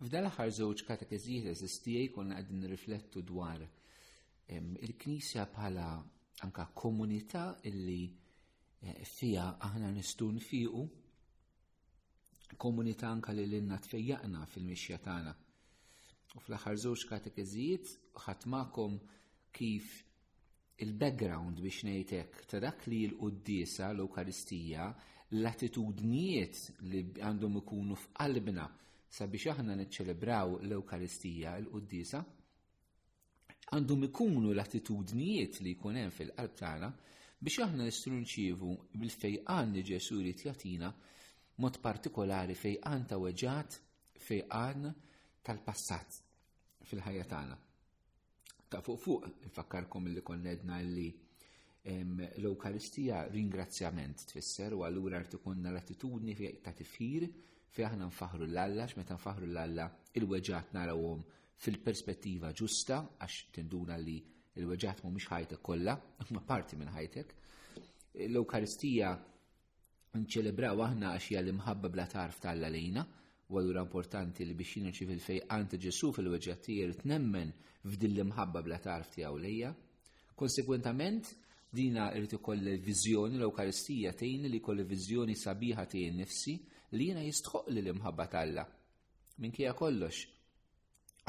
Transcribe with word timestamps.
l 0.00 0.26
aħħar 0.30 0.48
żewġ 0.56 0.82
katekeżijiet 0.88 1.48
eżistijaj 1.50 2.06
konna 2.14 2.38
għedin 2.40 2.62
nirriflettu 2.64 3.20
dwar 3.30 3.60
il-Knisja 4.48 5.44
bħala 5.52 5.86
anka 6.46 6.64
komunità 6.74 7.42
illi 7.68 7.98
eh, 8.80 9.04
fija 9.04 9.58
aħna 9.66 9.90
nistun 9.92 10.40
fiqu 10.40 10.84
komunità 12.56 13.10
anka 13.12 13.32
li 13.36 13.44
l-inna 13.46 13.76
tfejjaqna 13.78 14.46
fil-mixja 14.50 14.96
tagħna. 15.04 15.34
U 16.36 16.40
fl-aħħar 16.46 16.80
żewġ 16.86 17.04
katekeżijiet 17.10 17.92
ħatmakom 18.24 18.96
kif 19.52 19.94
il-background 20.80 21.60
biex 21.60 21.84
ngħidlek 21.90 22.44
ta' 22.48 22.62
dak 22.64 22.88
li 22.88 23.02
l-qudiesa 23.10 23.92
l 23.92 24.00
ukaristija 24.08 24.88
l-attitudnijiet 25.36 26.68
li 26.88 27.04
għandhom 27.20 27.60
ikunu 27.60 28.00
f'qalbna 28.00 28.66
sabiex 29.10 29.48
aħna 29.52 29.74
niċċelebraw 29.78 30.52
l-Ewkaristija 30.68 31.54
l 31.58 31.66
qudisa 31.72 32.20
għandhom 33.74 34.04
ikunu 34.06 34.52
l-attitudnijiet 34.54 35.58
li 35.66 35.72
jkun 35.74 35.98
hemm 35.98 36.12
fil-qalb 36.14 36.54
tagħna 36.60 36.90
biex 37.42 37.64
aħna 37.66 37.88
nistrunċievu 37.88 38.70
bil-fejqan 38.94 39.74
li 39.74 39.82
Ġesu 39.88 40.20
jrid 40.20 40.44
jagħtina 40.46 40.92
mod 41.64 41.80
partikolari 41.82 42.54
fejqan 42.54 43.08
ta' 43.10 43.18
weġġat 43.22 43.80
fejqan 44.28 44.86
tal-passat 45.42 46.20
fil-ħajja 46.90 47.26
tagħna. 47.32 47.58
Ta' 48.70 48.80
fuq 48.86 49.00
fuq 49.04 49.26
nfakkarkom 49.50 50.06
li 50.14 50.22
konnedna 50.22 50.78
li 50.86 51.10
l 51.90 52.28
ewkaristija 52.46 53.24
ringrazzjament 53.32 54.22
tfisser 54.30 54.74
u 54.76 54.84
allura 54.86 55.18
rtikunna 55.26 55.72
l-attitudni 55.74 56.36
ta' 56.62 56.72
tifhir 56.76 57.26
fi 57.72 57.84
aħna 57.86 58.06
nfaħru 58.10 58.46
l-alla, 58.48 58.84
x'meta 58.88 59.14
nfaħru 59.16 59.46
l-alla 59.50 59.84
il-weġat 60.18 60.72
narawhom 60.74 61.20
fil-perspettiva 61.62 62.50
ġusta 62.56 62.96
għax 63.20 63.52
tinduna 63.54 63.98
li 64.00 64.16
il-weġat 64.58 65.02
mhumiex 65.04 65.28
ħajtek 65.30 65.62
kollha, 65.62 65.94
ma 66.34 66.40
parti 66.46 66.76
minn 66.80 66.90
ħajtek. 66.90 67.34
L-Eukaristija 68.26 69.12
nċelebraw 70.18 70.82
aħna 70.86 71.12
għax 71.14 71.28
hija 71.30 71.42
l-imħabba 71.44 71.92
bla 71.94 72.06
tarf 72.10 72.40
tal-alla 72.42 72.72
lejna, 72.74 73.04
u 73.50 73.58
għallura 73.58 73.84
importanti 73.86 74.44
li 74.46 74.54
biex 74.58 74.80
jina 74.80 74.92
ċivil 74.94 75.22
fej 75.22 75.44
għanta 75.46 75.78
ġesu 75.84 76.10
fil-weġat 76.16 76.64
tijer 76.66 76.96
tnemmen 77.04 77.52
f'din 77.86 78.16
l-imħabba 78.16 78.64
bla 78.66 78.80
tarf 78.82 79.14
tijaw 79.14 79.38
lejja. 79.42 79.70
Konsekwentament, 80.34 81.30
dina 81.70 82.08
irrit 82.18 82.34
ikoll 82.34 82.72
viżjoni 82.82 83.38
l-Eukaristija 83.38 84.10
tejni 84.18 84.50
li 84.50 84.58
koll 84.64 84.82
viżjoni 84.82 85.36
sabiħa 85.38 85.84
tijen 85.92 86.16
nifsi 86.18 86.56
li 86.96 87.04
jiena 87.10 87.22
jistħuq 87.22 87.70
li 87.70 87.80
l-imħabba 87.84 88.24
talla. 88.30 88.64
kija 89.54 89.72
kollox. 89.78 90.22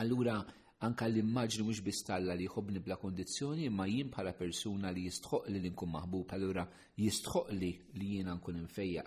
Allura, 0.01 0.39
anka 0.87 1.05
l-immaġni 1.07 1.63
mhux 1.65 1.81
biss 1.85 2.03
talla 2.03 2.33
li 2.35 2.47
jħobbni 2.47 2.81
bla 2.81 2.97
kondizjoni, 2.97 3.65
imma 3.69 3.85
jien 3.87 4.09
bħala 4.09 4.33
persuna 4.33 4.89
li 4.91 5.03
jistħuq 5.05 5.49
li 5.53 5.69
nkun 5.69 5.91
maħbub 5.91 6.33
allura 6.33 6.65
jistħuq 6.97 7.45
li 7.59 7.69
li 7.93 8.09
jiena 8.15 8.35
nkun 8.39 8.57
infejja. 8.63 9.03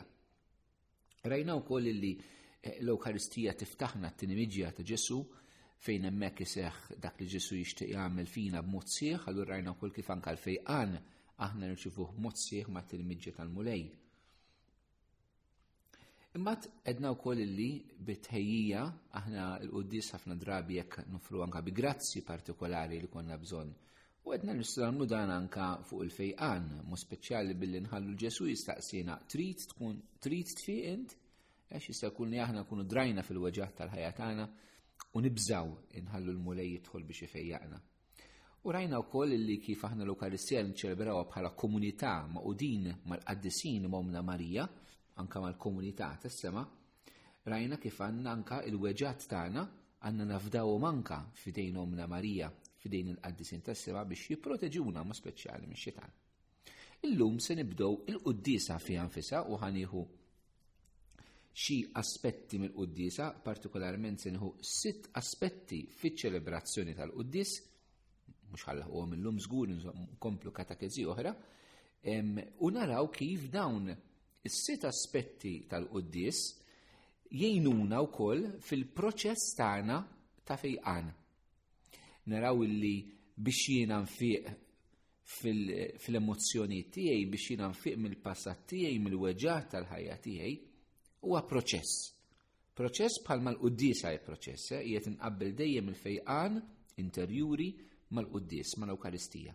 Rajna 1.25 1.57
wkoll 1.59 1.89
li 1.91 2.13
eh, 2.23 2.79
l-Ewkaristija 2.81 3.55
tiftaħna 3.57 4.13
t-tinimiġja 4.13 4.71
ta' 4.77 4.87
Ġesu 4.87 5.19
fejn 5.85 6.07
hemmhekk 6.09 6.45
iseħħ 6.47 7.01
dak 7.03 7.19
li 7.25 7.31
Ġesu 7.35 7.59
jixtieq 7.59 7.97
jagħmel 7.97 8.31
fina 8.31 8.63
b-mutsiħ, 8.63 9.27
allura 9.29 9.57
rajna 9.57 9.75
koll 9.81 9.93
kif 9.93 10.11
anka 10.13 10.31
l-fejqan 10.37 10.95
aħna 11.35 11.67
nirċivuh 11.73 12.15
b'mod 12.15 12.39
sieħ 12.47 12.71
ma' 12.71 12.85
tinimiġja 12.87 13.35
tal-mulej. 13.41 13.83
Imma 16.37 16.57
edna 16.91 17.13
u 17.15 17.15
koll 17.17 17.39
li 17.57 17.67
bitħejjija 18.07 18.81
aħna 19.19 19.43
l-qoddis 19.61 20.09
ħafna 20.17 20.35
drabi 20.41 20.81
jekk 20.81 21.05
nufru 21.15 21.45
anka 21.45 21.61
bi 21.63 21.71
grazzi 21.77 22.25
partikolari 22.27 22.99
li 22.99 23.11
konna 23.13 23.37
bżon. 23.39 23.69
U 24.27 24.35
edna 24.35 24.57
nistramlu 24.59 25.07
dan 25.07 25.31
anka 25.31 25.69
fuq 25.87 26.03
il-fejqan, 26.09 26.67
mu 26.91 26.97
speċjali 26.99 27.55
billi 27.55 27.85
nħallu 27.85 28.17
ġesu 28.25 28.49
jistaqsina 28.51 29.21
trit 29.31 29.63
tkun 29.71 30.01
trit 30.27 30.51
tfiq 30.59 31.05
għax 31.77 31.89
jista' 31.93 32.11
jkun 32.11 32.35
li 32.35 32.41
aħna 32.43 32.65
kunu 32.67 32.83
drajna 32.91 33.23
fil-weġġat 33.29 33.79
tal-ħajja 33.85 34.11
tagħna 34.19 34.49
u 35.15 35.23
nibżaw 35.29 35.71
inħallu 36.03 36.35
l-mulej 36.35 36.73
jidħol 36.75 37.07
biex 37.13 37.29
ifejjaqna. 37.29 37.79
U 38.67 38.75
rajna 38.75 38.99
wkoll 39.07 39.39
li 39.39 39.61
kif 39.63 39.87
aħna 39.87 40.03
l-Ukaristija 40.03 40.67
nċelebraw 40.67 41.23
bħala 41.31 41.55
komunità 41.55 42.17
maqudin 42.27 42.91
mal-qaddisin 43.13 43.87
momna 43.87 44.23
Marija, 44.27 44.67
anka 45.15 45.41
mal-komunità 45.45 46.17
tas-sema, 46.23 46.63
rajna 47.47 47.79
kif 47.79 47.99
għandna 48.01 48.31
anka 48.33 48.61
il-weġat 48.69 49.27
tagħna 49.31 49.65
għanna 50.09 50.27
nafdaw 50.31 50.75
manka 50.81 51.19
fidejn 51.43 51.77
omna 51.83 52.07
Marija 52.11 52.51
fidejn 52.83 53.13
il-qaddisin 53.15 53.63
tas-sema 53.69 54.03
biex 54.09 54.33
jipproteġuna 54.33 55.05
ma 55.05 55.15
speċjali 55.15 55.67
mix 55.71 55.87
xitan. 55.87 56.11
Illum 57.05 57.39
se 57.39 57.55
nibdow 57.55 58.03
il 58.09 58.21
qudisa 58.25 58.79
fi 58.81 58.97
anfisa 58.99 59.45
u 59.51 59.59
ħanieħu 59.61 60.03
xi 61.63 61.77
aspetti 62.01 62.59
mill 62.59 62.73
qudisa 62.75 63.29
partikolarment 63.45 64.19
se 64.23 64.33
nieħu 64.35 64.51
sitt 64.59 65.11
aspetti 65.21 65.85
fiċ-ċelebrazzjoni 65.95 66.97
tal 66.99 67.13
qudis 67.15 67.53
mhux 68.51 68.67
ħallaħuhom 68.69 69.15
illum 69.19 69.39
żgur 69.47 69.71
komplu 70.23 70.51
katakeżi 70.55 71.03
oħra, 71.11 71.31
u 72.63 72.69
naraw 72.71 73.09
kif 73.11 73.49
dawn 73.51 73.91
is-sit 74.45 74.85
aspetti 74.85 75.65
tal 75.71 75.89
qoddis 75.89 76.39
jgħinuna 77.33 77.97
wkoll 78.05 78.43
fil-proċess 78.63 79.55
tagħna 79.59 79.97
ta' 80.45 80.59
fejqan. 80.61 81.07
Naraw 82.31 82.61
illi 82.67 82.91
biex 83.41 83.71
jiena 83.73 83.99
nfiq 84.05 84.53
fil-emozzjoni 85.39 86.83
tiegħi 86.95 87.25
biex 87.33 87.55
jiena 87.55 87.71
nfiq 87.73 87.97
mill-passat 88.05 88.69
tiegħi 88.75 89.01
mill-weġġat 89.07 89.73
tal-ħajja 89.79 90.19
tiegħi 90.29 90.55
huwa 91.25 91.41
proċess. 91.49 91.97
Proċess 92.77 93.25
bħal 93.25 93.41
mal 93.49 93.57
qoddis 93.63 94.05
għaj 94.11 94.23
proċess, 94.29 94.75
eh? 94.77 94.85
jiet 94.93 95.09
inqabbel 95.15 95.55
dejjem 95.57 95.89
il-fejqan 95.95 96.61
interjuri 97.01 97.73
mal-qudies, 98.15 98.77
mal-Ewkaristija. 98.79 99.55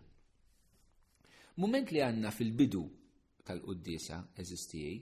Moment 1.62 1.92
li 1.94 2.02
għanna 2.04 2.30
fil-bidu 2.34 2.82
tal 3.46 3.60
qudisa 3.64 4.18
eżistijaj, 4.38 4.96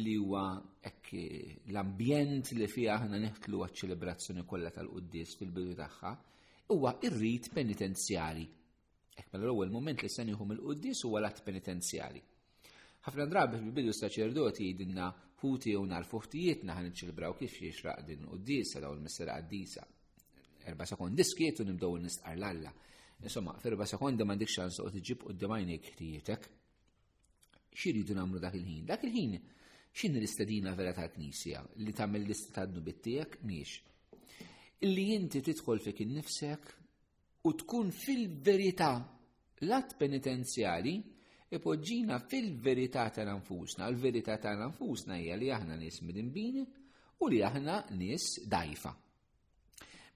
li 0.00 0.12
huwa 0.20 0.44
l-ambjent 0.86 2.50
li 2.54 2.66
fija 2.70 2.96
aħna 2.98 3.18
neħtlu 3.24 3.62
għaċ-ċelebrazzjoni 3.64 4.44
kollha 4.46 4.70
tal-quddis 4.76 5.32
fil-bidu 5.40 5.74
tagħha, 5.80 6.12
huwa 6.70 6.92
ir-rit 7.08 7.48
penitenzjali. 7.54 8.44
Ek 9.18 9.32
mela 9.32 9.48
l-ewwel 9.48 9.72
moment 9.74 10.02
li 10.04 10.08
se 10.12 10.24
nieħum 10.28 10.54
il-quddis 10.54 11.02
huwa 11.08 11.24
l-att 11.24 11.42
penitenzjali. 11.46 12.22
Ħafna 13.08 13.26
drabi 13.26 13.58
fil-bidu 13.64 13.96
saċerdoti 13.98 14.68
jidinna 14.70 15.10
ħuti 15.42 15.74
u 15.74 15.82
nar 15.88 16.04
fuħtijietna 16.06 16.74
ħan 16.78 16.90
iċċelebraw 16.92 17.34
kif 17.40 17.58
jixraq 17.66 18.06
din 18.06 18.26
quddisa 18.30 18.80
daw 18.84 18.94
il-missera 18.94 19.40
qaddisa. 19.40 19.82
Erba' 20.70 20.84
sekond 20.86 21.16
diskiet 21.18 21.64
u 21.64 21.66
nibdew 21.66 21.98
nistqar 22.04 22.36
l-alla. 22.38 22.70
Insomma, 23.22 23.56
f'erba' 23.58 23.84
sekondi 23.88 24.24
m'għandek 24.24 24.48
xans 24.54 24.78
u 24.84 24.90
tiġib 24.94 25.26
quddiem 25.32 25.58
għajnejk 25.58 25.90
ħtijitek 25.92 26.48
xiridu 27.78 28.14
namlu 28.14 28.40
dak 28.42 28.54
il-ħin. 28.58 28.84
Dak 28.86 29.04
il-ħin 29.06 29.36
xin 29.92 30.16
l-istadina 30.18 30.72
vera 30.78 30.92
ta' 30.94 31.08
knisja 31.10 31.62
li 31.84 31.92
tagħmel 31.94 32.24
lista 32.26 32.60
tad-nubit 32.60 33.00
tiegħek 33.06 33.38
miex. 33.46 33.78
Illi 34.86 35.06
inti 35.14 35.42
tidħol 35.44 35.82
fik 35.86 36.02
innifsek 36.04 36.70
u 37.48 37.52
tkun 37.62 37.90
fil-verità 37.92 38.90
lat 39.68 39.90
att 39.92 39.98
penitenzjali 40.00 40.94
ipoġġina 41.52 42.16
fil-verità 42.30 43.08
ta' 43.12 43.26
nfusna. 43.28 43.88
L-verità 43.90 44.38
ta' 44.40 44.54
nanfusna 44.56 45.18
hija 45.20 45.36
li 45.36 45.50
aħna 45.52 45.76
nies 45.76 46.00
midinbini 46.02 46.64
u 47.22 47.28
li 47.28 47.42
aħna 47.44 47.84
nies 47.90 48.46
dajfa. 48.48 48.94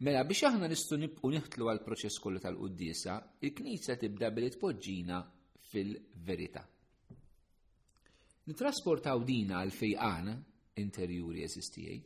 Mela 0.05 0.25
biex 0.27 0.49
aħna 0.49 0.67
nistgħu 0.69 0.97
nibqu 1.05 1.31
nieħtlu 1.37 1.69
għal 1.71 1.85
proċess 1.87 2.19
kollu 2.25 2.41
tal-qudiesa, 2.43 3.19
il-Knisja 3.47 3.97
tibda 4.01 4.31
billi 4.35 4.51
tpoġġina 4.57 5.21
fil-verità. 5.71 6.65
Nitrasportaw 8.45 9.23
dina 9.25 9.63
għal 9.65 9.71
fejqan 9.73 10.27
interjuri 10.83 11.45
eżistijaj. 11.47 12.01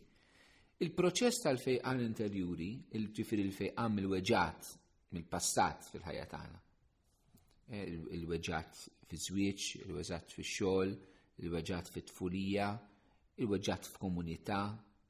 Il-proċess 0.84 1.40
tal-fejqan 1.42 2.02
interjuri, 2.04 2.68
il-ġifir 2.94 3.40
il-fejqan 3.42 3.94
mill-weġat, 3.96 4.68
mill-passat 5.16 5.88
fil-ħajja 5.90 6.28
tagħna. 6.30 6.60
Eh, 7.74 7.96
il-weġat 8.20 8.84
fil 9.10 9.22
żwieġ 9.24 9.66
il-weġat 9.86 10.36
fix-xogħol, 10.36 10.94
il-weġat 11.42 11.90
fit-tfulija, 11.96 12.68
il-weġat 13.42 13.90
f'komunità, 13.96 14.60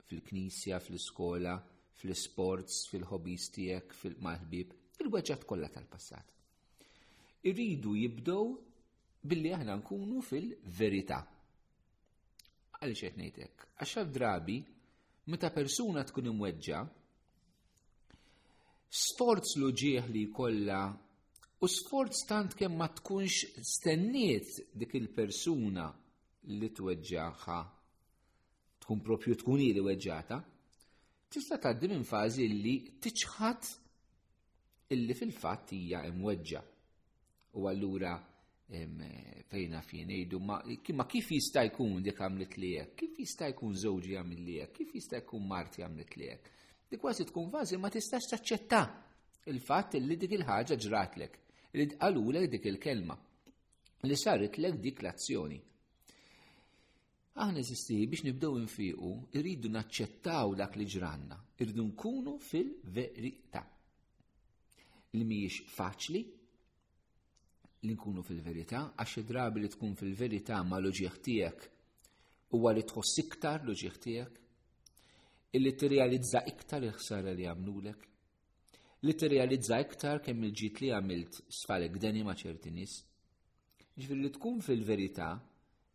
fil-knisja, 0.08 0.78
fl-iskola, 0.80 1.58
fl-sports, 2.00 2.86
fil 2.88 3.04
hobbistijek 3.10 3.84
tiegħek, 3.84 4.00
fil-malbib, 4.00 4.72
il-weġat 5.04 5.44
kollha 5.48 5.68
tal-passat. 5.76 6.24
Iridu 7.48 7.92
jibdow 8.00 8.48
billi 9.26 9.50
aħna 9.54 9.74
nkunu 9.80 10.20
fil-verità. 10.22 11.18
Għalli 12.78 12.94
xeħt 13.00 13.18
nejtek, 13.18 13.64
għaxħab 13.82 14.12
drabi, 14.14 14.58
meta 15.32 15.50
persuna 15.54 16.04
tkun 16.06 16.30
imweġġa, 16.30 16.82
sforz 18.94 19.56
loġieħ 19.60 20.06
li 20.14 20.22
kolla 20.32 20.82
u 21.58 21.66
sforz 21.68 22.22
tant 22.30 22.54
kemm 22.56 22.78
ma 22.78 22.86
tkunx 22.94 23.66
stenniet 23.66 24.70
dik 24.78 24.94
il-persuna 25.00 25.88
li 26.54 26.68
tweġġaħa 26.72 27.58
tkun 28.84 29.02
propju 29.04 29.36
tkun 29.42 29.58
li 29.60 29.82
weġġata, 29.90 30.38
tista' 31.28 31.58
tgħaddi 31.58 31.90
minn 31.90 32.06
fażi 32.08 32.46
li 32.48 32.76
tiċħat 33.02 33.74
illi 34.94 35.14
fil-fatt 35.18 35.74
hija 35.76 36.06
imweġġa. 36.08 36.60
U 37.58 37.66
allura 37.68 38.14
Eh, 38.70 39.44
fejna 39.48 39.80
fien 39.80 40.10
jgħidu 40.12 40.38
ma 40.44 41.06
kif 41.08 41.30
jista' 41.32 41.62
jkun 41.70 42.02
dik 42.04 42.18
għamlet 42.20 42.56
li 42.60 42.72
kif 43.00 43.14
jista' 43.22 43.48
jkun 43.54 43.72
żewġi 43.80 44.18
għamlet 44.20 44.42
li 44.44 44.56
kif 44.76 44.90
jista' 44.92 45.22
jkun 45.22 45.46
marti 45.48 45.80
għamlet 45.86 46.16
li 46.20 46.26
Dik 46.90 47.00
kważi 47.00 47.24
tkun 47.30 47.48
kważi 47.52 47.78
ma 47.80 47.88
tistax 47.92 48.28
taċċetta 48.34 48.82
il-fatt 49.52 49.96
li 50.04 50.16
dik 50.20 50.36
il-ħaġa 50.38 50.76
ġratlek, 50.84 51.34
li 51.80 51.86
tqalulek 51.90 52.46
dik 52.54 52.68
il-kelma, 52.70 53.16
li 54.08 54.16
saritlek 54.16 54.78
dik 54.80 55.02
l-azzjoni. 55.04 55.58
Aħna 57.44 57.60
eżisti 57.62 57.98
biex 58.08 58.24
nibdew 58.30 58.54
infiqu, 58.62 59.10
irridu 59.36 59.68
naċċettaw 59.76 60.56
dak 60.62 60.76
li 60.80 60.84
ġranna, 60.94 61.36
irridu 61.60 61.84
nkunu 61.90 62.36
fil-verità. 62.48 63.64
Li 65.12 65.24
mhijiex 65.28 65.68
faċli, 65.76 66.24
li 67.86 67.94
nkunu 67.94 68.22
fil-verità, 68.26 68.78
għax 68.98 69.22
drabi 69.28 69.60
li 69.62 69.68
tkun 69.70 69.92
fil-verità 69.96 70.58
ma 70.66 70.80
loġiħ 70.82 71.18
tiegħek 71.26 71.68
huwa 72.56 72.72
li 72.74 72.82
tħoss 72.90 73.20
iktar 73.22 73.62
loġiħ 73.68 73.98
tiegħek, 74.02 74.40
illi 75.54 75.72
tirrealizza 75.78 76.42
iktar 76.50 76.88
il-ħsara 76.88 77.34
li 77.38 77.46
għamlulek, 77.52 78.00
li 79.06 79.14
tirrealizza 79.14 79.78
iktar 79.84 80.24
kemm 80.26 80.48
il-ġit 80.48 80.82
li 80.82 80.90
għamilt 80.96 81.38
sfalek 81.60 82.00
deni 82.02 82.24
ma' 82.26 82.34
ċerti 82.38 82.72
nies. 82.74 82.96
Ġifieri 83.98 84.24
li 84.26 84.32
tkun 84.34 84.58
fil-verità 84.64 85.30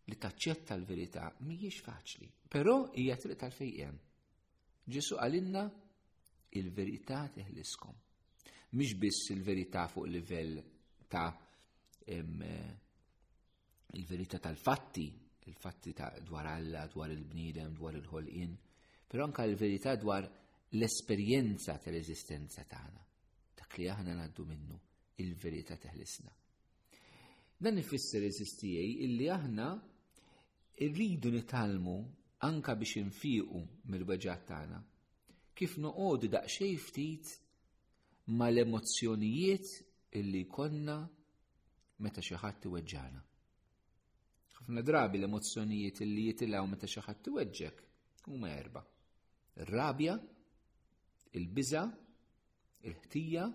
li 0.08 0.16
taċċetta 0.22 0.78
l-verità 0.80 1.28
mhijiex 1.44 1.84
faċli, 1.90 2.30
però 2.52 2.78
hija 3.00 3.20
triq 3.20 3.40
tal 3.44 3.54
fejjem 3.56 4.02
Ġesu 4.84 5.16
għalinna 5.24 5.62
il-verità 6.60 7.22
teħliskom. 7.32 7.94
Mhix 8.76 8.98
biss 9.00 9.30
il-verità 9.32 9.86
fuq 9.88 10.10
livell 10.12 10.58
ta' 11.08 11.30
Eh, 12.06 12.82
il-verità 13.94 14.40
tal-fatti, 14.40 15.18
il-fatti 15.44 15.94
ta 15.94 16.10
dwar 16.24 16.46
Alla, 16.48 16.88
dwar 16.88 17.12
il-bniedem, 17.12 17.74
dwar 17.78 17.94
il-ħolqin, 17.96 18.56
però 19.08 19.26
anka 19.28 19.46
l-verità 19.46 19.94
dwar 19.96 20.26
l-esperjenza 20.74 21.78
tal-eżistenza 21.78 22.66
tagħna, 22.66 23.04
dak 23.60 23.78
li 23.78 23.88
aħna 23.94 24.16
ngħaddu 24.18 24.46
minnu, 24.50 24.80
il-verità 25.22 25.78
teħlisna. 25.78 26.32
Dan 27.64 27.78
ifisser 27.78 28.26
eżistijej 28.26 28.98
illi 29.06 29.30
aħna 29.32 29.68
irridu 30.84 31.30
nitalmu 31.32 31.94
anka 32.50 32.74
biex 32.76 32.98
infiqu 33.00 33.62
mill-weġġat 33.94 34.42
tagħna 34.50 34.82
kif 35.56 35.78
noqogħdu 35.80 36.32
daqsxejn 36.34 36.82
ftit 36.88 37.32
mal-emozzjonijiet 38.34 39.78
illi 40.18 40.42
konna 40.50 40.98
meta 42.04 42.22
xi 42.26 42.36
ħadd 42.36 42.68
iweġġana. 42.68 43.22
Ħafna 44.58 44.84
drabi 44.86 45.20
l-emozzjonijiet 45.22 46.02
li 46.06 46.28
jitilgħu 46.30 46.68
meta 46.74 46.90
xi 46.90 47.04
ħadd 47.06 47.32
iweġġek 47.32 47.82
huma 48.34 48.52
erba. 48.58 48.84
Ir-rabja, 49.64 50.18
il-biża, 51.40 51.84
il-ħtija, 52.90 53.48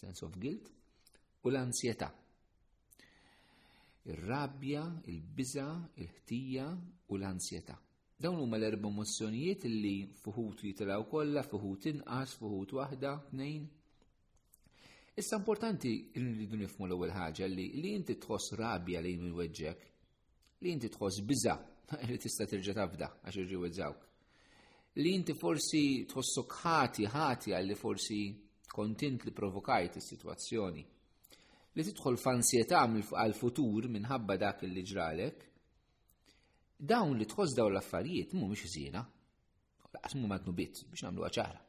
sense 0.00 0.24
of 0.26 0.36
guilt, 0.42 0.68
u 1.44 1.52
l-ansjetà. 1.52 2.08
Ir-rabja, 4.10 4.84
il-biża, 5.12 5.68
il-ħtija 6.02 6.68
u 7.12 7.18
l-ansjetà. 7.20 7.78
Dawn 8.18 8.40
huma 8.42 8.58
l-erba' 8.58 8.90
emozzjonijiet 8.90 9.68
li 9.70 9.96
fuħut 10.24 10.64
jitilgħu 10.66 11.04
kollha, 11.12 11.44
fuħut 11.46 11.90
inqas, 11.92 12.32
fuħut 12.40 12.74
waħda, 12.80 13.12
tnejn, 13.30 13.68
Issa 15.18 15.34
importanti 15.34 15.90
rridu 16.14 16.54
nifmu 16.60 16.86
l-ewwel 16.86 17.10
ħaġa 17.10 17.48
li 17.50 17.64
li 17.82 17.90
inti 17.98 18.14
tħoss 18.22 18.52
rabja 18.60 19.00
lejn 19.02 19.24
minn 19.24 19.32
weġġek, 19.34 19.80
li 20.62 20.70
inti 20.76 20.90
tħoss 20.94 21.24
biża 21.26 21.54
li 22.06 22.18
tista' 22.22 22.44
tirġa' 22.46 22.74
tafda 22.76 23.08
għax 23.26 23.38
irġiweżawk. 23.42 24.04
Li 25.02 25.14
inti 25.18 25.34
forsi 25.40 25.82
tħossok 26.12 26.54
ħati 26.60 27.08
ħati 27.10 27.54
għalli 27.56 27.74
forsi 27.80 28.18
kontint 28.70 29.26
li 29.26 29.34
provokajt 29.34 29.98
is-sitwazzjoni. 29.98 30.86
Li 30.86 31.86
tidħol 31.90 32.20
f'ansjetà 32.22 32.84
għal-futur 33.24 33.90
minħabba 33.90 34.38
dak 34.44 34.62
li 34.70 34.86
ġralek, 34.86 35.44
dawn 36.78 37.18
li 37.18 37.26
tħoss 37.26 37.58
daw 37.58 37.66
l-affarijiet 37.72 38.38
mhumiex 38.38 38.70
żiena. 38.76 39.02
Laqas 39.98 40.14
mhu 40.14 40.30
madnu 40.30 40.54
bit 40.54 40.84
biex 40.86 41.02
nagħmluha 41.08 41.34
ċara. 41.40 41.60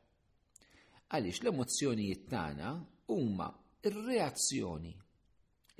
Għaliex 1.17 1.41
l-emozzjonijiet 1.47 2.29
tagħna 2.29 2.77
huma 3.09 3.49
ir-reazzjoni 3.89 4.93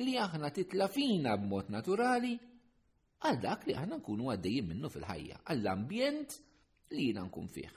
li 0.06 0.14
aħna 0.26 0.50
titla 0.56 0.88
fina 0.92 1.36
b'mod 1.38 1.72
naturali 1.76 2.34
għal 3.28 3.40
dak 3.44 3.66
li 3.68 3.76
aħna 3.78 3.98
nkunu 4.00 4.30
għaddejjin 4.32 4.70
minnu 4.72 4.90
fil-ħajja, 4.90 5.42
għall-ambjent 5.52 6.36
li 6.96 7.06
jina 7.10 7.26
nkun 7.28 7.50
fih. 7.52 7.74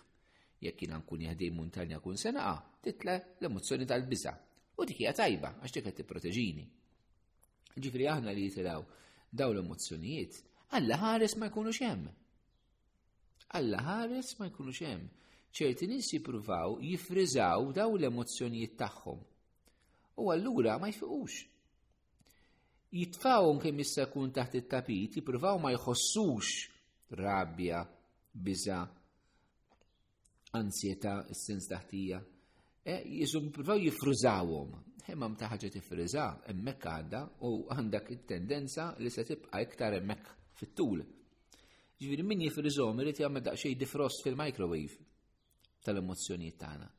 Jekk 0.62 0.84
jina 0.84 1.00
nkun 1.00 1.24
jaħdej 1.26 1.50
montanja 1.56 1.98
kun 2.00 2.16
senaqa, 2.20 2.52
ah, 2.54 2.62
titla 2.78 3.16
l-emozzjoni 3.40 3.88
tal-biża. 3.90 4.32
U 4.78 4.86
dik 4.86 5.00
hija 5.02 5.12
tajba 5.18 5.50
għax 5.58 5.74
dik 5.74 5.86
qed 5.88 5.96
tipproteġini. 6.00 6.64
Ġifri 7.82 8.06
aħna 8.14 8.34
li 8.36 8.46
jitilgħu 8.46 8.86
daw 9.38 9.52
l-emozzjonijiet, 9.52 10.48
Alla 10.72 10.96
ħares 10.96 11.34
ma 11.36 11.50
jkunux 11.50 11.82
hemm. 11.84 12.06
Alla 13.58 13.82
ħares 13.84 14.30
ma 14.38 14.46
jkunux 14.48 14.78
hemm. 14.86 15.10
ċerti 15.52 15.84
nies 15.90 16.08
jippruvaw 16.14 16.78
jifriżaw 16.80 17.66
daw 17.76 17.90
l-emozzjonijiet 17.98 18.78
tagħhom 18.80 19.20
u 20.16 20.30
allura 20.30 20.78
ma 20.78 20.88
jfiqux. 20.88 21.32
Jitfawhom 22.92 23.58
kem 23.62 23.78
jissa 23.80 24.02
jkun 24.08 24.32
taħt 24.36 24.58
it-tapit, 24.60 25.16
jippruvaw 25.16 25.56
ma 25.62 25.70
jħossux 25.72 27.14
rabbja, 27.16 27.80
biża, 28.32 28.80
ansjeta, 30.60 31.22
s-sens 31.32 31.70
taħtija. 31.72 32.20
E, 32.84 32.98
Jizum 33.22 33.48
jippruvaw 33.48 33.80
jifrużawhom. 33.86 34.76
Imma 35.12 35.26
mta 35.32 35.48
tifruza, 35.58 36.26
emmek 36.26 36.46
hemmhekk 36.48 36.84
għandha 36.92 37.22
u 37.48 37.52
għandak 37.74 38.12
it-tendenza 38.14 38.90
li 39.02 39.10
se 39.10 39.24
tibqa' 39.26 39.64
iktar 39.64 39.96
hemmhekk 39.98 40.30
fit-tul. 40.60 41.00
Ġviri, 42.02 42.22
min 42.26 42.44
jifruzom, 42.46 43.00
irid 43.02 43.18
jagħmel 43.24 43.44
daqsxejn 43.48 43.78
difrost 43.80 44.22
fil-microwave 44.24 45.00
tal 45.82 45.98
emozjoni 45.98 46.52
tagħna 46.54 46.90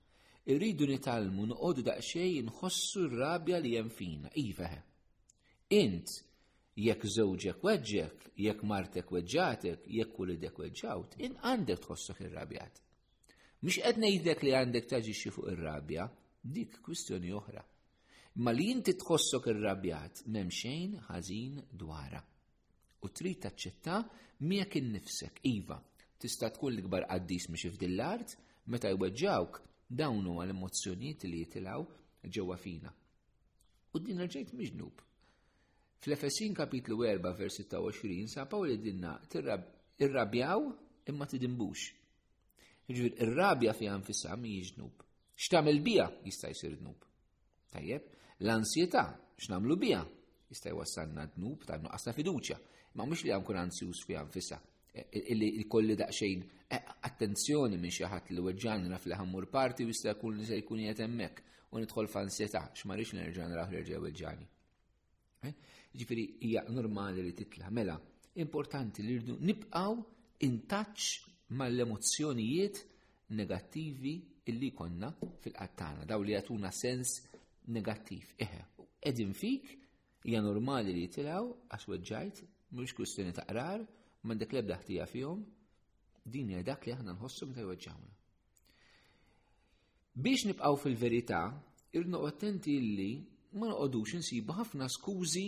irridu 0.52 0.86
nitalmu 0.90 1.46
noqogħdu 1.48 1.84
daqsxejn 1.88 2.50
nħossu 2.50 3.04
r-rabja 3.10 3.60
li 3.64 3.72
hemm 3.80 3.92
fina, 3.96 4.32
ifeħe. 4.42 4.80
Iva, 4.80 5.62
int 5.82 6.16
jekk 6.84 7.08
żewġek 7.16 7.62
weġġek, 7.64 8.26
jekk 8.46 8.66
martek 8.68 9.12
weġġatek, 9.16 9.86
jekk 9.98 10.20
ulidek 10.24 10.58
weġġawt, 10.60 11.16
in 11.26 11.38
għandek 11.48 11.84
tħossok 11.86 12.26
ir-rabjat. 12.28 12.82
Mhux 13.64 13.80
qed 13.88 14.02
ngħidlek 14.04 14.44
li 14.44 14.54
għandek 14.60 14.90
taġixxi 14.92 15.32
fuq 15.32 15.54
ir-rabja, 15.54 16.10
dik 16.44 16.82
kwistjoni 16.84 17.32
oħra. 17.40 17.64
Ma 18.44 18.52
li 18.52 18.68
inti 18.74 18.98
tħossok 19.00 19.52
irrabjat 19.54 20.24
m'hemm 20.28 20.52
xejn 20.52 20.98
ħażin 21.08 21.60
dwara. 21.72 22.20
U 23.06 23.10
trid 23.10 23.40
taċċetta 23.48 24.02
miegħek 24.44 24.80
innifsek, 24.82 25.40
iva, 25.56 25.78
tista' 26.20 26.50
tkun 26.56 26.74
l-ikbar 26.74 27.06
qaddis 27.14 27.48
miex 27.52 27.70
f'dillart, 27.78 28.34
meta 28.72 28.92
jweġġawk 28.92 29.62
Dawn 29.92 30.28
huwa 30.28 30.44
l-emozzjonijiet 30.48 31.24
li 31.28 31.42
jitilgħu 31.44 32.32
ġewwa 32.36 32.56
fina. 32.58 32.92
U 33.94 34.00
din 34.00 34.22
rġejt 34.24 34.54
miġnub. 34.58 35.02
Fl-Efesin 36.04 36.56
kapitlu 36.58 36.98
4 37.04 37.22
vers 37.38 37.60
26 37.62 38.28
sa 38.32 38.46
Pawli 38.50 38.78
dinna 38.82 39.16
irrabjaw 40.04 40.64
imma 41.12 41.28
tidimbux. 41.30 41.86
Ġvir, 42.88 43.14
ir-rabja 43.26 43.74
fi 43.78 43.88
għanfissa 43.90 44.34
mi 44.40 44.58
jġnub. 44.60 45.04
Xtamil 45.40 45.80
bija 45.84 46.08
jista' 46.28 46.50
jsir 46.54 46.76
dnub. 46.82 47.00
Tajjeb, 47.72 48.10
l-ansjetà 48.44 49.04
x'namlu 49.40 49.78
bija 49.80 50.04
jista' 50.52 50.74
jwassalna 50.76 51.24
dnub 51.36 51.64
ta' 51.68 51.80
nuqqasna 51.82 52.14
fiduċja. 52.16 52.60
Ma 52.96 53.08
mhux 53.08 53.24
li 53.26 53.32
għankun 53.34 53.62
ansjuż 53.64 54.04
fi 54.08 54.18
għanfissa. 54.20 54.60
E-, 54.94 55.08
illi 55.34 55.64
kolli 55.70 55.96
daqsxejn 55.98 56.44
e-, 56.70 56.84
attenzjoni 57.14 57.78
minn 57.78 57.94
xi 57.94 58.08
ħadd 58.10 58.34
li 58.34 58.42
weġġani 58.48 58.90
naf 58.90 59.06
li 59.08 59.18
ħammur 59.18 59.48
parti 59.54 59.86
u 59.86 59.94
jkun 59.94 60.40
li 60.40 60.48
se 60.48 60.58
jkun 60.62 60.82
qed 60.88 61.04
hemmhekk 61.06 61.44
u 61.74 61.82
nidħol 61.84 62.10
f'ansjetà 62.10 62.64
x'marix 62.78 63.14
nerġa' 63.18 63.48
naraw 63.52 63.70
nerġa' 63.74 64.02
weġġani. 64.04 64.48
Eh? 65.50 65.54
Ġifieri 66.00 66.26
hija 66.48 66.64
normali 66.78 67.22
li 67.28 67.34
titla' 67.38 67.70
mela 67.74 67.98
importanti 68.44 69.06
li 69.06 69.18
rridu 69.20 69.38
nibqgħu 69.50 70.44
intaċċ 70.48 71.56
mal-emozzjonijiet 71.60 72.82
negattivi 73.38 74.16
illi 74.50 74.72
konna 74.76 75.12
fil-qattana, 75.44 76.08
daw 76.10 76.20
li 76.22 76.34
jatuna 76.34 76.72
sens 76.74 77.20
negattiv. 77.74 78.26
Eħe, 78.44 78.62
edin 79.10 79.34
fik, 79.38 79.70
hija 80.28 80.42
normali 80.44 80.96
li 80.96 81.06
jitilaw, 81.06 81.46
għax 81.72 81.90
weġġajt, 81.94 82.42
mux 82.76 82.96
kustjoni 82.98 83.36
taqrar, 83.38 83.86
mandek 84.28 84.58
lebda 84.58 84.82
ħtija 84.82 85.08
fihom, 85.14 85.46
Din 86.24 86.48
hija 86.50 86.64
dak 86.64 86.86
li 86.88 86.94
aħna 86.96 87.14
nħossu 87.18 87.48
meta 87.50 87.62
jweġġawna. 87.66 88.12
Biex 90.24 90.46
nibqgħu 90.48 90.78
fil-verità, 90.84 91.40
irnu 92.00 92.22
attenti 92.28 92.78
li 92.84 93.08
ma 93.60 93.68
noqogħdux 93.68 94.16
insibu 94.20 94.56
ħafna 94.56 94.88
skużi 94.94 95.44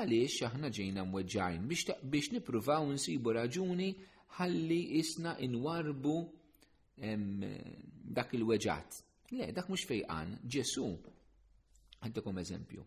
għaliex 0.00 0.36
aħna 0.48 0.70
ġejna 0.78 1.04
mweġġajn 1.10 1.66
biex, 1.68 1.98
biex 2.14 2.32
nipruvaw 2.38 2.86
nsibu 2.94 3.34
raġuni 3.36 3.90
ħalli 4.38 4.80
isna 5.00 5.34
inwarbu 5.48 6.16
em, 7.04 7.44
dak 8.16 8.32
il-weġat. 8.40 8.96
Le, 9.36 9.50
dak 9.60 9.68
mhux 9.68 9.84
fejqan, 9.90 10.38
Ġesu. 10.46 10.88
Għandikom 12.00 12.40
eżempju 12.46 12.86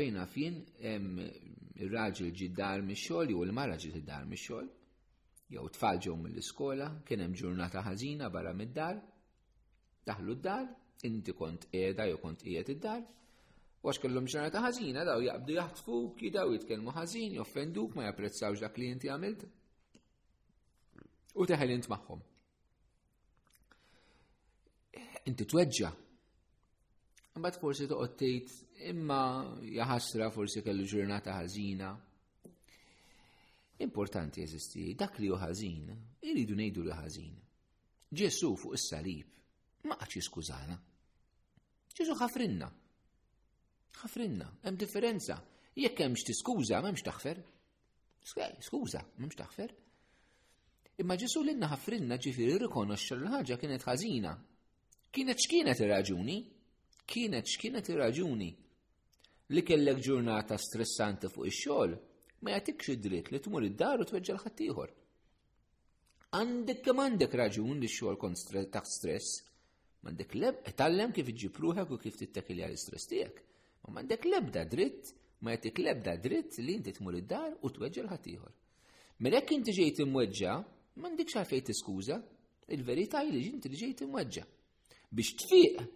fejna 0.00 0.24
fien 0.28 0.56
ir-raġel 0.80 2.32
ġid 2.32 2.56
dar 2.56 2.80
mix-xogħol 2.88 3.32
jew 3.34 3.44
l-mara 3.50 3.76
ġid 3.80 4.00
dar 4.04 4.24
mix-xogħol 4.28 4.68
jew 5.54 5.68
tfal 5.70 5.98
ġew 6.02 6.16
mill-iskola, 6.20 6.88
kien 7.06 7.20
hemm 7.22 7.34
ġurnata 7.40 7.82
ħażina 7.86 8.30
barra 8.34 8.52
mid-dar, 8.56 8.96
daħlu 10.08 10.34
d-dar, 10.38 10.64
inti 11.06 11.34
kont 11.38 11.68
qiegħda 11.70 12.06
jew 12.10 12.18
kont 12.22 12.42
qiegħed 12.42 12.72
id-dar, 12.74 13.04
u 13.86 13.90
għax 13.92 14.02
kellhom 14.02 14.26
ġurnata 14.32 14.62
ħażina 14.64 15.04
daw 15.06 15.22
jaqbdu 15.22 15.56
jaħtfuk, 15.60 16.24
jidaw 16.26 16.54
jitkellmu 16.56 16.94
ħażin, 16.96 17.36
joffenduk 17.38 17.94
ma 17.94 18.08
japprezzawx 18.08 18.64
dak 18.64 18.80
li 18.80 18.88
inti 18.96 19.10
għamilt. 19.12 19.44
U 21.36 21.46
teħel 21.46 21.76
int 21.76 21.90
magħhom. 21.92 22.24
Inti 25.30 25.44
tweġġa' 25.52 25.94
Mbagħad 27.36 27.60
forsi 27.60 27.86
toqgħod 27.90 28.12
tgħid 28.16 28.84
imma 28.90 29.18
jaħasra 29.68 30.30
forsi 30.34 30.62
kellu 30.64 30.86
ġurnata 30.88 31.34
ħażina 31.38 31.90
Importanti 33.76 34.40
jeżisti, 34.40 34.94
dak 34.96 35.18
li 35.20 35.28
ħażin, 35.36 35.90
iridu 36.24 36.54
ngħidu 36.56 36.84
li 36.86 36.94
ħażin. 36.96 37.34
Ġesu 38.08 38.48
fuq 38.56 38.72
is-salib, 38.78 39.26
ma 39.84 39.98
qaċ 40.00 40.16
jiskużana. 40.16 40.76
Ġesu 41.98 42.16
ħafrinna. 42.16 42.68
Ħafrinna, 44.00 44.46
hemm 44.64 44.80
differenza. 44.80 45.36
Jekk 45.76 46.06
hemmx 46.06 46.24
tiskuża, 46.30 46.80
m'hemmx 46.80 47.04
taħfer. 47.10 47.42
Eh, 48.24 48.56
skuża, 48.64 49.02
m'hemmx 49.18 49.40
taħfer. 49.42 49.76
Imma 51.04 51.18
ġesu 51.20 51.44
l-inna 51.44 51.68
ħafrinna 51.74 52.16
ġifieri 52.18 52.56
rikonoxxa 52.64 53.18
l-ħaġa 53.20 53.60
kienet 53.60 53.84
ħażina. 53.84 54.32
Kienet 55.12 55.44
x'kienet 55.44 55.84
ir-raġuni? 55.84 56.38
Kienet 57.04 57.52
x'kienet 57.52 57.92
ir-raġuni? 57.92 58.48
Li 59.52 59.66
kellek 59.68 60.00
ġurnata 60.08 60.56
stressanti 60.58 61.28
fuq 61.28 61.52
ix-xogħol, 61.52 61.94
ma 62.44 62.50
jagħtikx 62.54 62.90
id-dritt 62.96 63.30
li 63.32 63.38
tmur 63.44 63.64
id-dar 63.66 64.02
u 64.02 64.06
tweġġel 64.08 64.40
ħaddieħor. 64.42 64.90
Għandek 66.36 66.82
kemm 66.84 67.02
għandek 67.08 67.36
raġun 67.40 67.78
li 67.80 67.88
x-xogħol 67.88 68.68
taħt 68.74 68.90
stress, 68.92 69.30
m'għandek 70.04 70.36
leb 70.42 70.72
tallem 70.76 71.14
kif 71.16 71.30
iġġib 71.32 71.90
u 71.96 72.00
kif 72.02 72.16
tittakilja 72.20 72.68
l-istress 72.68 73.08
tiegħek. 73.12 73.40
Ma 73.86 73.94
m'għandek 73.94 74.26
lebda 74.28 74.64
dritt, 74.68 75.12
ma 75.40 75.54
jagħtik 75.54 75.78
lebda 75.86 76.16
dritt 76.20 76.58
li 76.58 76.74
inti 76.74 76.92
tmur 76.92 77.16
id-dar 77.22 77.56
u 77.62 77.68
tweġġel 77.70 78.10
ħaddieħor. 78.12 78.52
Mirek 79.20 79.46
mela 79.46 79.60
inti 79.60 79.72
ġejt 79.72 80.02
imweġġa, 80.04 80.54
m'għandikx 81.00 81.36
għalfejn 81.40 81.66
tiskuża, 81.70 82.16
il-verità 82.76 83.22
li 83.24 83.40
ġinti 83.46 83.70
ġejt 83.72 84.02
imweġġa. 84.04 84.42
Biex 85.14 85.34
tfiq 85.40 85.86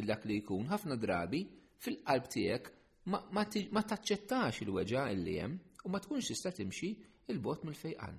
dak 0.08 0.26
li 0.26 0.40
jkun 0.42 0.66
ħafna 0.72 0.96
drabi 0.98 1.44
fil-qalb 1.84 2.28
tiegħek 2.32 2.72
ma 3.12 3.84
taċċettax 3.86 4.66
il-weġa 4.66 5.06
li 5.18 5.38
hemm 5.44 5.60
u 5.86 5.92
ma 5.94 6.02
tkunx 6.02 6.32
tista' 6.32 6.52
timxi 6.58 6.92
il-bot 7.30 7.62
mill-fejqan. 7.66 8.18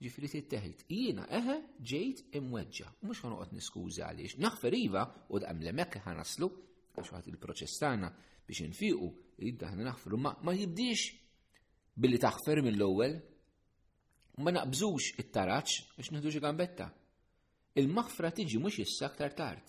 Ġifri 0.00 0.28
titteħid, 0.32 0.86
jiena 0.88 1.26
eħe 1.28 1.56
ġejt 1.90 2.22
imweġġa, 2.40 2.86
mhux 3.04 3.20
ħanoqgħod 3.20 3.52
niskuża 3.52 4.06
għaliex, 4.08 4.40
naħfer 4.40 4.76
iva 4.78 5.02
u 5.28 5.40
daqam 5.42 5.60
l-emek 5.60 5.98
ħanaslu, 6.06 6.48
għax 6.98 7.28
il-proċess 7.30 7.76
tagħna 7.84 8.08
biex 8.46 8.64
nfiqu, 8.72 9.08
jibda 9.38 9.68
ħna 9.72 9.84
naħfru 9.90 10.18
ma 10.20 10.32
jibdix 10.56 11.14
billi 11.96 12.18
taħfer 12.22 12.62
mill-ewwel 12.66 13.14
ma 14.44 14.54
naqbżux 14.56 15.12
it-taraċ 15.22 15.76
biex 15.98 16.12
nieħdu 16.14 16.32
gambetta. 16.42 16.88
Il-maħfra 17.80 18.32
tiġi 18.34 18.58
mhux 18.58 18.80
issa 18.82 19.06
aktar 19.06 19.34
tard. 19.38 19.66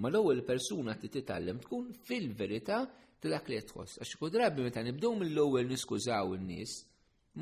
Ma 0.00 0.08
l-ewwel 0.08 0.44
persuna 0.46 0.94
ti 0.96 1.10
titgħallem 1.12 1.58
tkun 1.64 1.88
fil-verità 2.06 2.84
dak 3.22 3.48
li 3.50 3.58
tħoss. 3.62 3.98
Għax 4.02 4.20
kod 4.20 4.34
drabi 4.36 4.66
meta 4.66 4.82
nibdew 4.82 5.10
mill-ewwel 5.20 5.66
niskużaw 5.70 6.36
in-nies, 6.38 6.76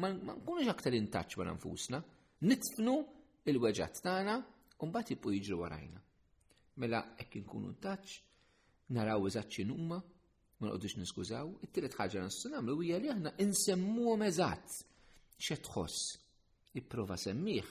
ma 0.00 0.10
nkunux 0.12 0.68
aktar 0.72 0.96
intaċ 0.96 1.36
ma 1.40 1.52
nfusna, 1.56 2.00
nitfnu 2.48 2.96
il-weġġat 3.48 4.00
tagħna 4.06 4.38
u 4.80 4.88
mbagħad 4.88 5.12
jibqgħu 5.14 5.34
jiġru 5.36 5.60
warajna. 5.60 6.00
Mela 6.80 7.00
hekk 7.20 7.36
inkunu 7.42 7.68
intaċ 7.74 8.20
naraw 8.90 9.22
eżatt 9.28 9.52
x'inhuma, 9.54 9.98
ma 10.60 10.66
nqogħdux 10.68 10.96
niskużaw, 10.98 11.50
it-tielet 11.66 11.94
ħaġa 11.96 12.22
nistgħu 12.26 12.48
nagħmlu 12.52 12.74
hija 12.84 12.96
li 13.00 13.10
aħna 13.14 13.30
insemmuhom 13.44 14.24
eżatt 14.26 14.76
x'qed 15.40 15.64
tħoss. 15.68 15.98
Ipprova 16.80 17.16
semmih. 17.18 17.70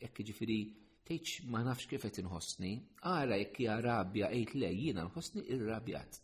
Jekk 0.00 0.22
jiġifieri 0.22 0.58
tgħidx 1.06 1.48
ma 1.50 1.64
nafx 1.68 1.90
kif 1.90 2.06
qed 2.08 2.22
inħossni, 2.22 2.70
ara 3.12 3.38
jekk 3.42 3.62
hija 3.64 3.76
rabja 3.84 4.30
qgħid 4.32 4.58
le 4.62 4.70
jiena 4.78 5.04
nħossni 5.10 5.44
irrabjat. 5.56 6.20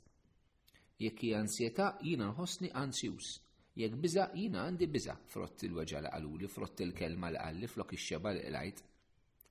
Jekk 1.02 1.26
hija 1.28 1.42
ansjetà 1.42 1.90
jiena 2.06 2.30
nħossni 2.32 2.70
ansjuż. 2.82 3.34
Jekk 3.78 3.98
biża 4.04 4.30
jiena 4.38 4.64
għandi 4.68 4.88
biża 4.94 5.18
frott 5.32 5.66
il-weġa 5.68 6.04
li 6.04 6.10
qaluli, 6.14 6.48
frott 6.52 6.80
il-kelma 6.84 7.30
li 7.32 7.40
qalli, 7.46 7.70
flok 7.72 7.94
ix-xeba 7.96 8.34
li 8.36 8.42
qlajt, 8.50 8.82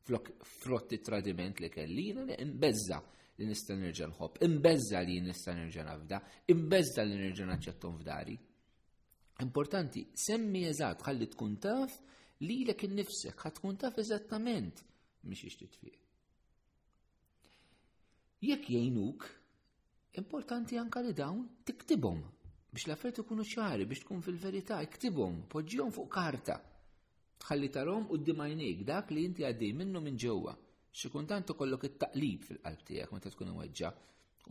flok 0.07 0.33
frott 0.45 0.93
it-tradiment 0.97 1.59
li 1.63 1.71
kellina 1.73 2.27
li 2.29 2.35
imbezza 2.43 2.99
li 3.41 3.49
nista' 3.49 3.73
nirġa 3.77 4.05
nħobb, 4.11 4.35
imbezza 4.45 4.99
li 5.05 5.15
nista' 5.25 5.53
nerġa' 5.57 5.85
nafda, 5.87 6.19
imbezza 6.53 7.05
li 7.07 7.15
nerġa' 7.17 7.47
naċċettom 7.49 7.95
f'dari. 7.97 8.35
Importanti, 9.41 10.03
semmi 10.25 10.61
eżatt 10.69 11.05
ħalli 11.07 11.27
tkun 11.33 11.55
taf 11.63 11.95
li 12.45 12.59
l 12.67 12.75
innifsek, 12.87 13.37
ħat 13.41 13.57
tkun 13.59 13.79
taf 13.81 13.97
eżattament 14.03 14.83
biex 15.25 15.47
ixtit 15.49 15.77
fiq. 15.81 15.97
Jekk 18.45 18.69
jgħinuk, 18.73 19.25
importanti 20.21 20.77
anka 20.81 21.01
li 21.05 21.13
dawn 21.17 21.41
tiktibhom 21.65 22.21
biex 22.73 22.87
l-affarijiet 22.89 23.23
ikunu 23.25 23.45
ċari, 23.45 23.87
biex 23.89 24.05
tkun 24.05 24.21
fil-verità, 24.25 24.77
iktibhom, 24.85 25.41
poġġihom 25.51 25.93
fuq 25.97 26.11
karta. 26.13 26.59
Tħalli 27.41 27.71
tarom 27.73 28.11
u 28.13 28.19
d-dimajnik 28.21 28.83
dak 28.85 29.09
li 29.15 29.25
inti 29.25 29.47
għaddej 29.49 29.73
minnu 29.73 30.01
minn 30.05 30.19
ġewwa 30.21 30.53
Xi 30.91 31.07
u 31.13 31.21
ikollok 31.25 31.83
it-taqlib 31.87 32.41
fil-qalb 32.43 32.81
tiegħek 32.87 33.11
meta 33.15 33.29
tkun 33.31 33.51
weġġa' 33.55 33.91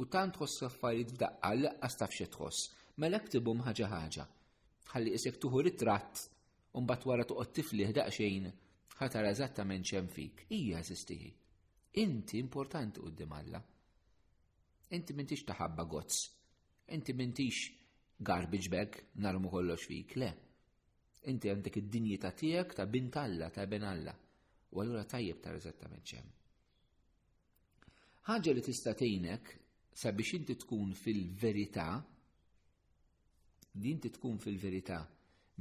u 0.00 0.04
tant 0.14 0.32
tħoss 0.38 0.62
affarijiet 0.70 1.10
f'daqqa 1.16 1.50
laqqas 1.58 1.96
taf 2.00 2.14
xi 2.16 2.26
tħoss, 2.36 2.62
mela 3.02 3.18
ktibhom 3.24 3.60
ħaġa 3.66 3.86
ħaġa. 3.92 4.24
Ħalli 4.92 5.12
isek 5.18 5.36
tuħu 5.42 5.60
ritratt 5.66 6.22
u 6.72 6.80
mbagħad 6.80 7.10
wara 7.10 7.26
toqgħod 7.28 7.52
tiflih 7.58 7.92
daqsxejn 7.98 8.48
ħatara 9.02 9.34
eżattament 9.34 9.84
xemm 9.90 10.08
fik. 10.14 10.46
Hija 10.48 10.80
sistiħi. 10.88 11.28
Inti 12.04 12.40
importanti 12.40 13.04
quddiem 13.04 13.36
Alla. 13.40 13.60
Inti 14.96 15.12
m'intix 15.14 15.44
taħabba 15.50 15.84
gozz. 15.92 16.22
Inti 16.96 17.12
m'intix 17.12 18.24
garbage 18.32 18.72
bag 18.72 18.96
narmu 19.20 19.52
kollox 19.52 19.90
fik, 19.92 20.16
le. 20.24 20.32
Inti 21.28 21.52
għandek 21.52 21.82
id-dinjità 21.82 22.32
tiegħek 22.32 22.76
ta' 22.80 22.88
bint 22.96 23.20
Alla, 23.26 23.50
ta' 23.52 23.66
ben 23.68 23.84
Alla. 23.92 24.18
U 24.70 24.78
għallura 24.78 25.04
tajjeb 25.10 25.40
tar 25.42 25.56
eżattament 25.58 26.04
ċem. 26.12 26.28
Ħaġa 28.30 28.52
li 28.54 28.62
tista' 28.62 28.92
tgħinek 28.94 29.54
sabiex 30.00 30.36
inti 30.38 30.54
tkun 30.62 30.92
fil-verità, 30.94 31.86
din 33.80 33.98
tkun 34.04 34.38
fil-verità 34.42 35.00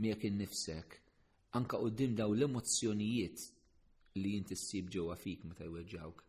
miegħek 0.01 0.25
innifsek 0.29 0.97
anka 1.57 1.79
qudiem 1.81 2.13
daw 2.19 2.33
l-emozzjonijiet 2.37 3.45
li 4.21 4.35
inti 4.37 4.55
ssib 4.57 4.89
ġewwa 4.93 5.15
fik 5.17 5.45
meta 5.49 5.65
jweġġawk. 5.69 6.21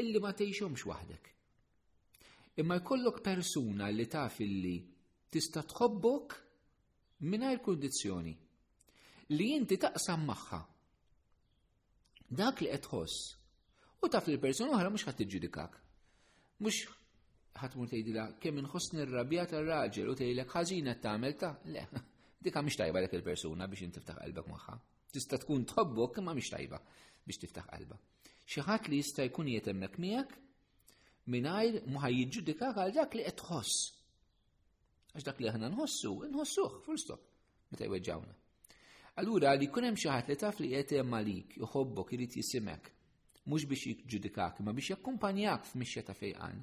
Illi 0.00 0.20
ma 0.24 0.32
tgħixhomx 0.36 0.84
waħdek. 0.90 1.24
Imma 2.60 2.76
jkollok 2.82 3.22
persuna 3.24 3.88
li 3.92 4.06
taf 4.12 4.42
illi 4.44 4.74
tista' 5.32 5.64
tħobbok 5.72 6.36
mingħajr 7.24 7.64
kundizzjoni 7.66 8.34
li 9.32 9.48
inti 9.56 9.76
taqsam 9.80 10.24
magħha 10.28 10.60
dak 12.30 12.60
li 12.62 12.68
qed 12.70 12.84
tħoss. 12.86 13.26
U 14.04 14.08
taf 14.08 14.28
li 14.28 14.36
l-persuna 14.36 14.76
oħra 14.76 14.90
mhux 14.94 15.06
ħadd 15.08 15.18
tiġġudikak. 15.20 15.76
Mhux 16.62 16.86
ħatmur 17.60 17.90
tgħidilha 17.90 18.26
kemm 18.40 18.62
inħoss 18.62 18.94
nirrabja 18.94 19.46
tar-raġel 19.50 20.12
u 20.12 20.14
kħazina 20.14 20.46
ħażina 20.52 20.94
tagħmel 21.02 21.34
ta' 21.40 21.52
le. 21.74 21.84
Dika 22.42 22.62
mux 22.64 22.78
tajba 22.78 23.02
dak 23.04 23.16
il-persuna 23.18 23.66
biex 23.68 23.84
intiftaħ 23.88 24.20
qalbek 24.22 24.48
magħha. 24.54 24.76
Tista' 25.12 25.40
tkun 25.42 25.66
tħobbok 25.72 26.20
imma 26.22 26.36
mux 26.38 26.52
tajba 26.54 26.80
biex 27.26 27.42
tiftaħ 27.44 27.66
qalba. 27.74 27.98
Xieħat 28.46 28.70
ħadd 28.70 28.90
li 28.94 29.00
jista' 29.02 29.26
jkun 29.28 29.50
jetemmek 29.56 29.98
miegħek 29.98 30.36
mingħajr 31.34 31.80
muħaj 31.90 32.18
jiġġudikak 32.22 32.84
għal 32.84 32.96
dak 33.00 33.18
li 33.18 33.24
qed 33.26 33.40
tħoss. 33.42 33.76
Għax 35.10 35.26
dak 35.26 35.40
li 35.42 35.50
aħna 35.50 35.72
nħossu, 35.74 36.14
nħossuh, 36.30 36.78
full 36.86 36.98
stop, 37.00 37.26
meta 37.74 37.88
jweġġawna. 37.90 38.39
Allura 39.18 39.52
li 39.58 39.66
jkun 39.68 39.86
hemm 39.88 39.98
xi 39.98 40.08
ħadd 40.08 40.30
li 40.30 40.36
taf 40.38 40.60
li 40.62 40.68
qed 40.70 40.94
hemm 41.00 41.16
għalik, 41.18 41.56
joħobbok, 41.60 42.12
irid 42.14 42.36
jisimek. 42.38 42.90
Mhux 43.50 43.64
biex 43.66 43.86
jiġġudikak, 43.90 44.60
ma 44.62 44.74
biex 44.76 44.92
jakkumpanjak 44.94 45.66
f'mixja 45.66 46.04
ta' 46.06 46.14
fejqan. 46.14 46.60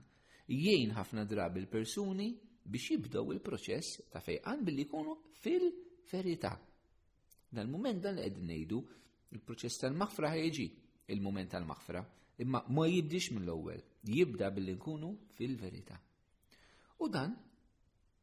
Jgħin 0.48 0.94
ħafna 0.96 1.26
drabi 1.28 1.60
l-persuni 1.64 2.30
biex 2.64 2.92
jibdow 2.96 3.34
il-proċess 3.36 4.02
ta' 4.14 4.22
fejqan 4.24 4.64
billi 4.64 4.86
jkunu 4.88 5.18
fil-verità. 5.42 6.54
Dal-mument 7.52 8.02
dan 8.06 8.16
li 8.18 8.24
qegħdin 8.24 8.48
ngħidu 8.52 8.80
il-proċess 9.36 9.84
tal-maħfra 9.84 10.32
ħejġi 10.38 10.68
il-mument 11.12 11.52
tal-maħfra, 11.52 12.02
imma 12.46 12.64
ma 12.72 12.88
jibdix 12.88 13.34
mill-ewwel, 13.36 13.84
jibda 14.16 14.50
billi 14.56 14.78
nkunu 14.78 15.12
fil-verità. 15.36 16.00
U 17.04 17.12
dan 17.12 17.36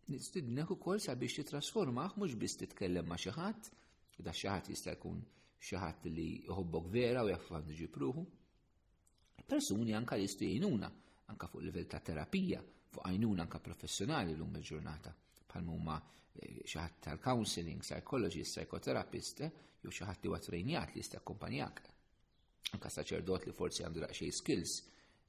nistidnek 0.08 0.72
ukoll 0.78 1.00
sabiex 1.02 1.40
titrasformah 1.42 2.16
mhux 2.16 2.38
biss 2.40 2.56
titkellem 2.64 3.08
ma' 3.12 3.20
xi 3.20 3.32
ħadd 3.36 3.74
Da 4.18 4.30
xaħat 4.32 4.68
jista' 4.70 4.92
jkun 4.94 5.22
xaħat 5.66 6.06
li 6.14 6.26
jħobbok 6.46 6.90
vera 6.92 7.24
u 7.24 7.28
jaffan 7.32 7.64
pruħu. 7.96 8.22
Persuni 9.46 9.92
anka 9.92 10.16
jistu 10.20 10.44
jgħinuna, 10.44 10.90
anka 11.34 11.46
fuq 11.50 11.62
livell 11.66 11.86
ta' 11.90 11.98
terapija, 12.00 12.60
fuq 12.94 13.04
għajnuna 13.08 13.42
anka 13.42 13.58
professjonali 13.58 14.34
l-lum 14.36 14.54
il-ġurnata. 14.60 15.12
bħal 15.50 15.66
huma 15.70 15.96
eh, 16.32 16.62
xaħat 16.64 17.00
tal-counseling, 17.08 17.80
psychologist, 17.82 18.54
psychotherapist, 18.56 19.40
eh, 19.40 19.52
jew 19.82 19.90
xaħat 19.90 20.22
li 20.22 20.30
għatrejnijat 20.38 20.94
li 20.94 21.00
jista' 21.02 21.20
kompanjak. 21.24 21.82
Anka 22.74 22.88
saċerdot 22.90 23.46
li 23.46 23.52
forsi 23.52 23.84
għandu 23.84 24.04
daqsxej 24.06 24.32
skills 24.32 24.76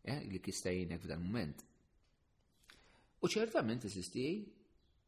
eh, 0.03 0.21
li 0.29 0.39
kista 0.39 0.69
f'dan 0.71 1.21
moment. 1.25 1.65
U 3.21 3.27
ċertament, 3.27 3.87
s 3.87 4.11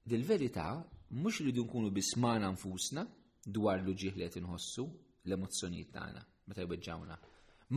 dil-verità, 0.08 0.70
mux 1.10 1.42
li 1.46 1.52
dunkunu 1.52 1.92
bismana 1.92 2.50
nfusna, 2.52 3.06
dwar 3.48 3.80
l-ġieħ 3.82 4.18
li 4.20 4.26
qed 4.28 4.42
inħossu 4.42 4.84
l-emozzjonijiet 5.28 5.94
tagħna 5.96 6.22
meta 6.48 6.64
jbeġġawna. 6.66 7.16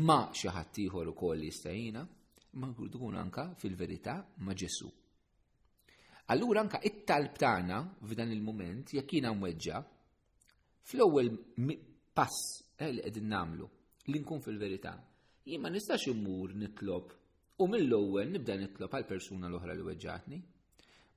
Ma 0.03 0.17
xi 0.35 0.51
ħadd 0.55 0.81
ieħor 0.85 1.11
ukoll 1.13 1.45
jistajjina, 1.47 2.03
ma 2.59 2.71
nkun 2.73 3.19
anka 3.19 3.51
fil-verità 3.59 4.17
ma' 4.47 4.55
Ġesu. 4.55 4.91
Allura 6.31 6.61
anka 6.63 6.79
it-talb 6.87 7.39
tagħna 7.39 7.79
f'dan 8.07 8.31
il-mument 8.35 8.91
jekk 8.97 9.17
jiena 9.17 9.33
mweġġa 9.35 9.81
fl-ewwel 10.91 11.31
pass 12.15 12.61
eh, 12.79 12.91
li 12.91 13.03
qegħdin 13.07 13.31
nagħmlu 13.31 13.69
li 14.11 14.19
nkun 14.25 14.43
fil-verità. 14.45 14.95
Jien 15.47 15.63
ma 15.63 15.71
nistax 15.71 16.11
immur 16.11 16.55
nitlob 16.55 17.15
u 17.63 17.67
mill-ewwel 17.71 18.31
nibda 18.35 18.59
nitlob 18.59 18.95
għal 18.99 19.07
persuna 19.07 19.47
l-oħra 19.51 19.75
li 19.79 19.87
weġġatni. 19.87 20.41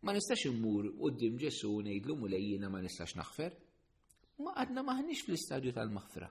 Ma 0.03 0.13
nistax 0.17 0.49
immur 0.49 0.89
qudiem 0.97 1.37
Ġesu 1.41 1.75
ngħidlu 1.85 2.17
mulej 2.25 2.51
jiena 2.53 2.69
ma 2.69 2.81
nistax 2.85 3.17
naħfer 3.21 3.61
ma 4.41 4.53
għadna 4.57 4.81
maħnix 4.81 5.23
fl-istadju 5.27 5.73
tal-maħfra. 5.75 6.29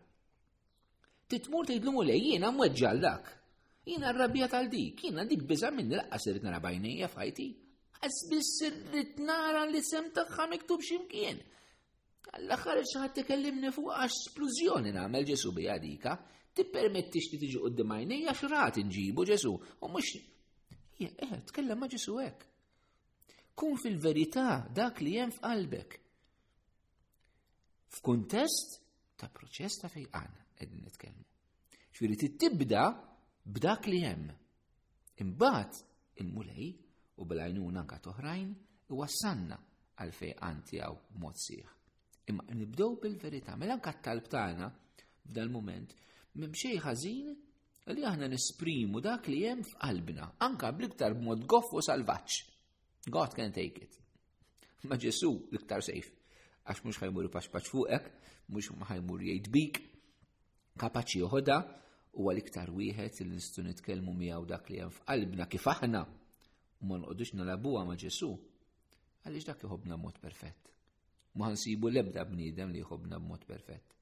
Titmur 1.30 1.68
tgħidlumu 1.68 2.02
lej 2.08 2.24
jiena 2.32 2.50
mweġġal 2.52 2.98
dak. 3.02 3.30
Jiena 3.86 4.10
rrabja 4.14 4.48
tal 4.50 4.68
dik, 4.70 5.00
jiena 5.06 5.24
dik 5.26 5.44
biża 5.48 5.70
minn 5.72 5.94
laqqas 5.94 6.26
irid 6.32 6.44
nara 6.46 6.60
bajnejja 6.62 7.08
fajti. 7.10 7.46
Għas 8.02 8.18
biss 8.30 8.60
irrid 8.66 9.20
nara 9.22 9.64
li 9.70 9.80
sem 9.86 10.10
tagħha 10.14 10.48
miktub 10.50 10.82
x'imkien. 10.82 11.38
Għall-aħħar 12.32 12.82
xaħat 12.90 13.16
t-kellimni 13.20 13.72
fuq 13.74 13.94
għax 13.96 14.18
splużjoni 14.28 14.92
nagħmel 14.96 15.26
Ġesu 15.30 15.52
bija 15.56 15.78
dika, 15.82 16.16
tippermettix 16.54 17.30
li 17.32 17.40
tiġi 17.46 17.62
qudiem 17.62 17.94
għajnejja 17.96 18.34
x'rat 18.38 18.78
nġibu 18.86 19.26
Ġesu 19.30 19.52
u 19.54 19.88
mhux 19.90 20.14
eh, 21.00 21.36
tkellem 21.50 21.78
ma' 21.82 21.90
Ġesu 21.90 22.16
hekk. 22.22 22.46
Kun 23.54 23.76
fil-verità 23.76 24.62
dak 24.72 25.00
li 25.04 25.16
hemm 25.18 25.34
f'qalbek 25.38 26.01
f'kuntest 27.92 28.78
ta' 29.20 29.28
proċess 29.30 29.82
ta' 29.82 29.90
fejqan 29.92 30.32
qegħdin 30.58 30.84
nitkellmu. 30.86 31.26
Ġifieri 31.92 32.16
tibda 32.40 32.86
b'dak 33.44 33.88
li 33.92 33.98
hemm. 34.06 34.30
Imbagħad 35.22 35.80
il-mulej 36.22 36.70
u 37.20 37.26
bil-għajnuna 37.28 37.82
anka 37.82 37.98
toħrajn 38.08 38.50
iwassanna 38.90 39.58
għal 40.02 40.14
fejqan 40.18 40.62
tiegħu 40.70 40.96
b'mod 41.16 41.40
sieħ. 41.44 41.72
Imma 42.32 42.56
nibdew 42.62 42.88
bil-verità, 43.02 43.56
mela 43.60 43.76
anka 43.76 43.92
t-talb 43.98 44.26
tagħna 44.30 44.70
f'dal 45.28 45.52
mument 45.52 45.94
minn 46.40 46.56
xejn 46.56 46.80
ħażin 46.86 47.32
li 47.92 48.06
aħna 48.06 48.28
nesprimu 48.32 49.02
dak 49.04 49.26
li 49.30 49.40
hemm 49.46 49.66
f'qalbna, 49.68 50.30
anka 50.46 50.70
bliktar 50.72 51.14
b'mod 51.18 51.44
goff 51.44 51.74
u 51.76 51.82
salvaġġ. 51.82 52.40
God 53.12 53.34
can 53.36 53.52
take 53.52 53.84
it. 53.84 53.98
Ma 54.88 54.94
ġesu 54.98 55.34
l-iktar 55.52 55.82
sejf 55.86 56.10
għax 56.70 56.82
mux 56.86 56.98
ħajmur 57.02 57.26
paċpaċ 57.34 57.68
fuqek, 57.70 58.10
mux 58.54 58.68
ħajmur 58.90 59.22
jgħid 59.26 59.48
bik, 59.54 59.78
kapaċi 60.78 61.22
uħoda, 61.26 61.56
u 62.20 62.26
għal-iktar 62.28 62.70
wieħed 62.76 63.22
li 63.26 63.38
nistu 63.38 63.64
nitkellmu 63.66 64.14
miegħu 64.22 64.46
dak 64.52 64.70
li 64.70 64.78
hemm 64.82 64.94
f'qalbna 64.98 65.46
kif 65.54 65.66
aħna 65.74 66.02
u 66.04 66.88
ma 66.88 66.98
nqogħdux 67.00 67.34
nalabuha 67.40 67.82
ma' 67.88 67.96
Ġesu. 68.02 68.30
Għaliex 69.26 69.48
dak 69.48 69.64
jħobna 69.66 69.96
mod 69.98 70.20
perfett. 70.22 70.70
Ma 71.34 71.50
ħansibu 71.50 71.90
l-ebda 71.90 72.24
bniedem 72.28 72.70
li 72.74 72.82
jħobna 72.82 73.18
b'mod 73.22 73.46
perfett. 73.48 73.96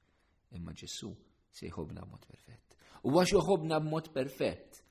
Imma 0.57 0.73
Ġesu 0.73 1.11
se 1.53 1.69
jħobna 1.69 2.01
b'mod 2.05 2.25
perfett. 2.29 2.77
U 3.07 3.13
għax 3.21 3.35
jħobna 3.37 3.77
b'mod 3.85 4.11
perfett 4.15 4.81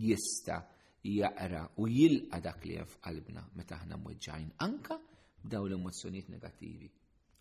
jista' 0.00 0.60
jaqra 1.06 1.66
u 1.78 1.86
jilqa 1.90 2.40
dak 2.42 2.64
li 2.66 2.78
hemm 2.80 2.94
f'qalbna 2.96 3.44
meta 3.58 3.76
aħna 3.78 3.98
mweġġajn 4.02 4.50
anka 4.66 4.98
b'dawn 5.44 5.68
l-emozzjonijiet 5.70 6.28
negattivi. 6.34 6.88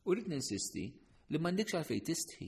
U 0.09 0.15
ninsisti 0.17 0.83
li 1.29 1.37
m'għandekx 1.37 1.75
għalfej 1.79 1.99
tistħi. 2.09 2.45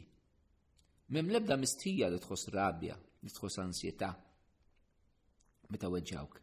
Mem 1.14 1.28
lebda 1.30 1.58
mistħija 1.62 2.08
li 2.10 2.18
tħoss 2.24 2.50
rabja, 2.56 2.96
li 3.22 3.30
tħoss 3.30 3.60
ansjeta, 3.62 4.10
meta 5.70 5.90
weġġawk. 5.94 6.40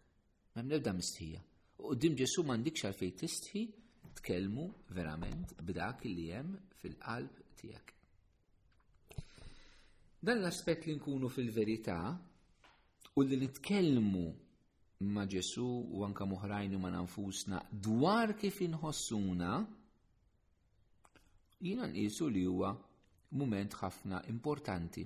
Mem 0.58 0.70
lebda 0.76 0.92
mistħija. 0.94 1.40
U 1.88 1.96
d-dim 1.96 2.14
Ġesu 2.20 2.44
m'għandekx 2.46 2.86
għalfej 2.92 3.10
tistħi 3.22 3.62
tkellmu 4.20 4.68
verament 4.94 5.56
b'dak 5.62 6.04
li 6.06 6.28
hemm 6.30 6.54
fil-qalb 6.82 7.42
tiegħek. 7.58 7.90
Dan 10.22 10.42
l-aspett 10.42 10.86
li 10.88 10.94
nkunu 11.00 11.30
fil-verità 11.30 11.98
u 13.18 13.26
li 13.26 13.40
nitkellmu 13.42 14.26
ma' 15.10 15.26
Ġesu 15.34 15.66
u 15.66 16.06
anka 16.06 16.26
muħrajnu 16.26 16.78
ma' 16.78 16.94
nanfusna 16.94 17.64
dwar 17.74 18.36
kif 18.38 18.62
inħossuna 18.66 19.52
jina 21.60 21.86
nqisu 21.90 22.26
li 22.34 22.44
huwa 22.46 22.70
mument 23.38 23.72
ħafna 23.80 24.20
importanti 24.32 25.02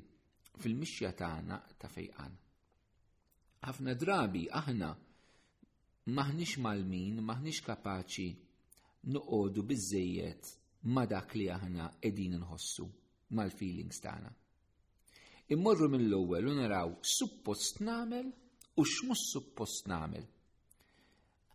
fil-mixja 0.61 1.11
tagħna 1.21 1.57
ta' 1.81 1.89
fejqan. 1.95 2.35
Ħafna 3.65 3.95
drabi 4.03 4.43
aħna 4.61 4.91
maħniex 6.19 6.61
mal-min 6.67 7.23
maħniex 7.25 7.65
kapaċi 7.71 8.29
noqogħdu 9.15 9.65
biżejjed 9.73 10.53
ma' 10.95 11.07
dak 11.15 11.35
li 11.41 11.49
aħna 11.57 11.89
qegħdin 12.03 12.37
inħossu 12.41 12.85
mal-feelings 13.33 14.03
tagħna. 14.05 14.31
Immorru 15.57 15.89
mill-ewwel 15.95 16.51
u 16.53 16.57
naraw 16.61 16.93
suppost 17.01 17.81
nagħmel 17.87 18.29
u 18.77 18.85
x'mhux 18.85 19.25
suppost 19.33 19.89
nagħmel. 19.89 20.29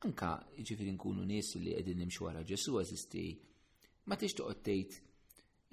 Anka 0.10 0.34
jiġifieri 0.58 0.94
nkunu 0.98 1.22
nies 1.26 1.54
li 1.62 1.76
qegħdin 1.78 2.02
nimxu 2.02 2.26
wara 2.26 2.42
Ġesu 2.46 2.80
eżisti 2.82 3.28
ma 4.08 4.16
tix 4.16 4.32
toqgħod 4.34 4.64
tgħid 4.64 4.98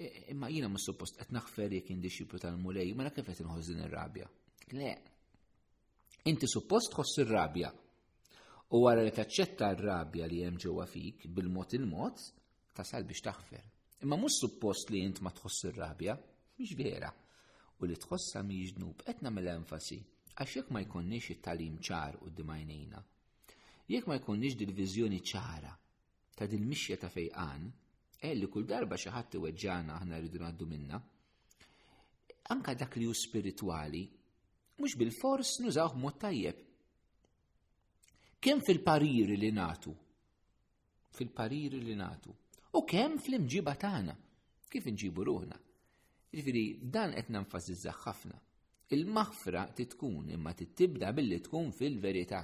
e, 0.03 0.07
imma 0.33 0.49
jiena 0.51 0.67
ma 0.69 0.79
suppost 0.81 1.15
qed 1.21 1.31
naħfer 1.31 1.69
jekk 1.77 1.93
indixxipu 1.95 2.39
tal-mulej, 2.43 2.91
ma 2.93 3.07
kif 3.15 3.27
qed 3.31 3.43
inħoss 3.45 3.69
din 3.71 3.83
ir-rabja. 3.87 4.25
Le. 4.75 4.89
Inti 6.31 6.47
suppost 6.51 6.91
tħoss 6.97 7.21
ir-rabja. 7.23 7.69
U 8.75 8.81
wara 8.83 9.05
li 9.05 9.13
taċċetta 9.15 9.69
r-rabja 9.77 10.27
li 10.27 10.41
hemm 10.43 10.59
ġewwa 10.59 10.87
fik 10.89 11.27
bil-mod 11.31 11.75
il-mod, 11.79 12.19
tasal 12.75 13.07
biex 13.07 13.23
taħfer. 13.29 13.63
Imma 14.03 14.19
mhux 14.19 14.41
suppost 14.43 14.91
li 14.91 15.05
int 15.07 15.21
ma 15.23 15.31
tħoss 15.31 15.69
ir-rabja, 15.71 16.17
mhix 16.59 16.75
vera. 16.79 17.13
U 17.79 17.87
li 17.87 17.95
tħossha 17.99 18.43
mhijiex 18.43 18.75
ġnub 18.75 19.03
qed 19.07 19.23
nagħmel 19.23 19.51
enfasi 19.61 20.01
għax 20.41 20.57
jekk 20.59 20.73
ma 20.75 20.81
jkunniex 20.83 21.31
it-talim 21.37 21.79
ċar 21.79 22.19
u 22.25 22.29
d-dimajnejna. 22.35 22.99
Jekk 23.95 24.09
ma 24.11 24.17
jkunniex 24.19 24.57
dil-viżjoni 24.59 25.21
ċara 25.23 25.71
ta' 26.35 26.47
dil-mixja 26.51 26.97
ta' 26.99 27.07
fejqan, 27.07 27.69
Eh, 28.25 28.33
li 28.33 28.47
kull 28.49 28.65
darba 28.65 28.97
xi 28.97 29.11
ħadd 29.13 29.37
iweġġana 29.37 29.95
aħna 29.99 30.17
rridu 30.17 30.39
ngħaddu 30.41 30.65
minna. 30.69 30.97
Anka 32.55 32.73
dak 32.79 32.97
li 32.97 33.05
hu 33.05 33.13
spiritwali 33.19 33.99
mhux 34.79 34.95
bil-fors 34.97 35.51
nużawh 35.61 35.93
mod 36.01 36.17
tajjeb. 36.23 36.63
Kemm 38.41 38.63
fil-pariri 38.65 39.37
li 39.43 39.51
natu, 39.53 39.93
fil-pariri 41.19 41.83
li 41.85 41.93
natu, 41.99 42.33
u 42.77 42.81
kemm 42.81 43.19
fl-imġiba 43.21 43.75
tagħna, 43.85 44.15
kif 44.73 44.89
nġibu 44.89 45.25
ruħna. 45.29 45.59
Ġifiri, 46.35 46.63
dan 46.93 47.13
qed 47.21 47.29
nenfasizzah 47.37 47.99
ħafna. 48.07 48.39
Il-maħfra 48.97 49.67
titkun 49.77 50.33
imma 50.33 50.53
tittibda 50.57 51.13
billi 51.17 51.43
tkun 51.45 51.69
fil-verità. 51.77 52.41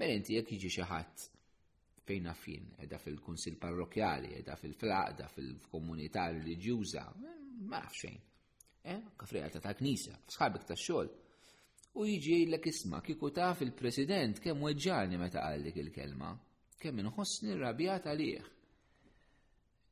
Mela 0.00 0.16
inti 0.16 0.38
jekk 0.40 0.56
jiġi 0.56 0.72
xi 0.78 0.88
ħadd 0.88 1.28
fejn 2.08 2.28
fin, 2.40 2.64
edha 2.80 2.98
fil-kunsil 3.02 3.58
parrokjali, 3.60 4.30
edha 4.38 4.54
fil-flaqda, 4.56 5.26
fil-komunità 5.34 6.28
religjuża, 6.32 7.04
ma 7.68 7.82
xejn. 7.92 8.20
Eh, 8.88 9.00
kafrija 9.20 9.48
ta' 9.52 9.74
knisa, 9.76 10.14
sħabek 10.34 10.64
ta' 10.70 10.76
xol. 10.78 11.10
U 11.98 12.06
jiġi 12.06 12.34
jgħidlek 12.38 12.68
isma' 12.70 13.02
kieku 13.04 13.30
taf 13.34 13.64
il-president 13.66 14.40
kemm 14.40 14.64
weġġani 14.68 15.18
meta 15.20 15.42
għallik 15.50 15.80
il-kelma, 15.84 16.30
kemm 16.80 17.02
inħossni 17.04 17.56
rrabjat 17.58 18.06
għalih. 18.12 18.48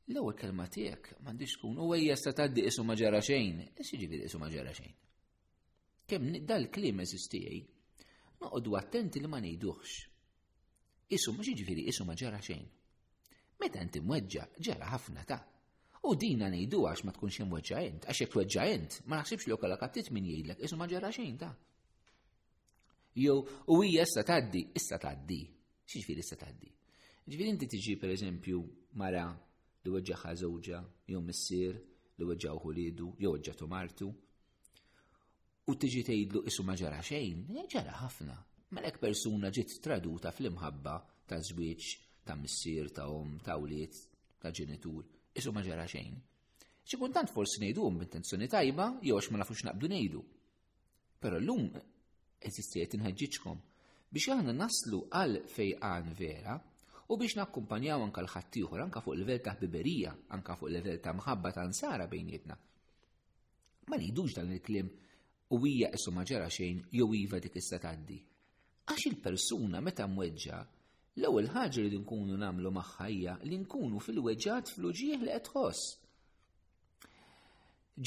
L-ewwel 0.07 0.37
kelma 0.39 0.65
tiegħek 0.71 1.17
m'għandix 1.21 1.57
tkun 1.57 1.81
u 1.83 1.89
ejja 1.97 2.15
sta 2.15 2.31
tgħaddi 2.31 2.63
isu 2.69 2.85
ma 2.87 2.95
ġara 2.95 3.19
xejn, 3.21 3.61
issa 3.77 3.93
jiġifieri 3.97 4.29
isu 4.29 4.39
ma 4.39 4.47
ġara 4.53 4.71
xejn. 4.77 4.95
Kemm 6.07 6.37
dal-kliem 6.47 7.01
eżistijej, 7.03 7.61
noqogħdu 8.41 8.77
attenti 8.79 9.19
li 9.21 9.27
ma 9.27 9.43
ngħiduhx 9.43 10.05
Isu 11.07 11.31
ma 11.31 11.43
ġifiri 11.45 11.85
isu 11.87 12.03
ma 12.05 12.15
ġara 12.19 12.39
xejn. 12.43 12.65
Meta 13.61 13.79
inti 13.83 14.01
mweġġa 14.03 14.43
ġara 14.59 14.87
ħafna 14.93 15.23
ta' 15.27 15.43
U 16.07 16.11
dina 16.19 16.47
nejdu 16.51 16.81
għax 16.85 17.03
ma 17.07 17.11
tkunx 17.15 17.39
hemm 17.41 17.55
jent, 17.63 18.05
għax 18.11 18.19
jekk 18.23 18.43
jent, 18.53 18.97
ma 19.07 19.17
naħsibx 19.21 19.47
li 19.47 19.53
okalak 19.55 19.79
kattit 19.81 20.07
min 20.13 20.27
jgħidlek, 20.29 20.61
isu 20.67 20.75
ma 20.79 20.87
ġara 20.91 21.11
xejn 21.15 21.39
ta' 21.39 21.53
jew 23.23 23.37
u 23.41 23.77
hija 23.83 24.03
issa 24.05 24.21
tgħaddi, 24.27 24.61
issa 24.79 24.99
tgħaddi. 25.01 25.39
X'jiġifieri 25.87 26.21
issa 26.25 26.37
tgħaddi? 26.41 26.71
Ġifieri 27.31 27.53
inti 27.55 27.69
tiġi 27.71 27.95
pereżempju 28.03 28.59
mara 29.01 29.23
li 29.31 29.89
weġġaħa 29.95 30.35
żewġa 30.43 30.81
jew 31.13 31.23
missier 31.23 31.79
li 32.19 32.29
weġġaw 32.33 32.59
ħuliedu 32.67 33.13
jew 33.23 33.31
weġġatu 33.33 33.71
martu 33.71 34.11
u 35.71 35.75
tiġi 35.75 36.03
tgħidlu 36.11 36.43
isu 36.51 36.67
ma 36.67 36.75
ġara 36.77 36.99
xejn, 37.09 37.47
ġara 37.73 37.95
ħafna. 38.03 38.37
Malek 38.75 38.97
mela 38.97 39.01
persuna 39.01 39.49
ġiet 39.55 39.73
traduta 39.83 40.31
fl-imħabba 40.37 40.93
ta' 41.27 41.37
żwieġ 41.49 41.83
ta' 42.27 42.35
missier 42.39 42.89
ta' 42.97 43.03
om, 43.17 43.37
ta' 43.45 43.55
uliet, 43.65 43.95
ta' 44.41 44.51
ġenitur, 44.57 45.05
isu 45.39 45.53
ma 45.55 45.61
ġara 45.67 45.85
xejn. 45.91 46.17
Xi 46.83 46.99
kuntant 46.99 47.31
forsi 47.31 47.69
um 47.85 48.01
b'intenzjoni 48.01 48.47
tajba 48.55 48.87
jew 49.07 49.21
ma 49.31 49.37
nafux 49.43 49.63
naqbdu 49.69 49.87
ngħidu. 49.93 50.21
Però 51.23 51.39
llum 51.45 51.69
eżistiet 52.49 52.97
nħedġiċkom 52.99 53.63
biex 54.11 54.35
aħna 54.35 54.57
naslu 54.59 54.99
għal 55.21 55.39
fejqan 55.55 56.11
vera 56.19 56.57
u 57.07 57.13
biex 57.23 57.39
nakkumpanjaw 57.39 57.99
anka 58.03 58.25
l-ħattijħor 58.27 58.83
anka 58.89 58.99
fuq 59.07 59.15
level 59.21 59.39
ta' 59.47 59.55
biberija, 59.63 60.11
anka 60.35 60.59
fuq 60.59 60.75
level 60.75 60.99
ta' 60.99 61.15
mħabba 61.21 61.53
ta' 61.55 61.69
nsara 61.71 62.11
bejnietna. 62.11 62.55
Ma 63.87 63.95
nidux 63.95 64.35
dan 64.35 64.51
il-klim 64.59 64.91
u 65.55 65.59
wija 65.63 65.95
issu 65.95 66.11
maġara 66.19 66.51
xejn 66.51 66.83
jew 66.91 67.13
iva 67.23 67.39
dik 67.39 67.61
issa 67.63 67.79
tgħaddi. 67.79 68.21
Għax 68.87 69.03
il-persuna 69.11 69.81
meta 69.83 70.05
mweġġa, 70.07 70.57
l-ewwel 71.19 71.47
ħaġa 71.51 71.81
li 71.91 71.97
nkunu 71.99 72.37
nagħmlu 72.39 72.69
magħha 72.75 73.07
li 73.43 73.57
nkunu 73.63 73.99
fil-weġġat 73.99 74.71
fl-uġieħ 74.75 75.25
li 75.27 75.31
qed 75.35 75.47
tħoss. 75.49 75.81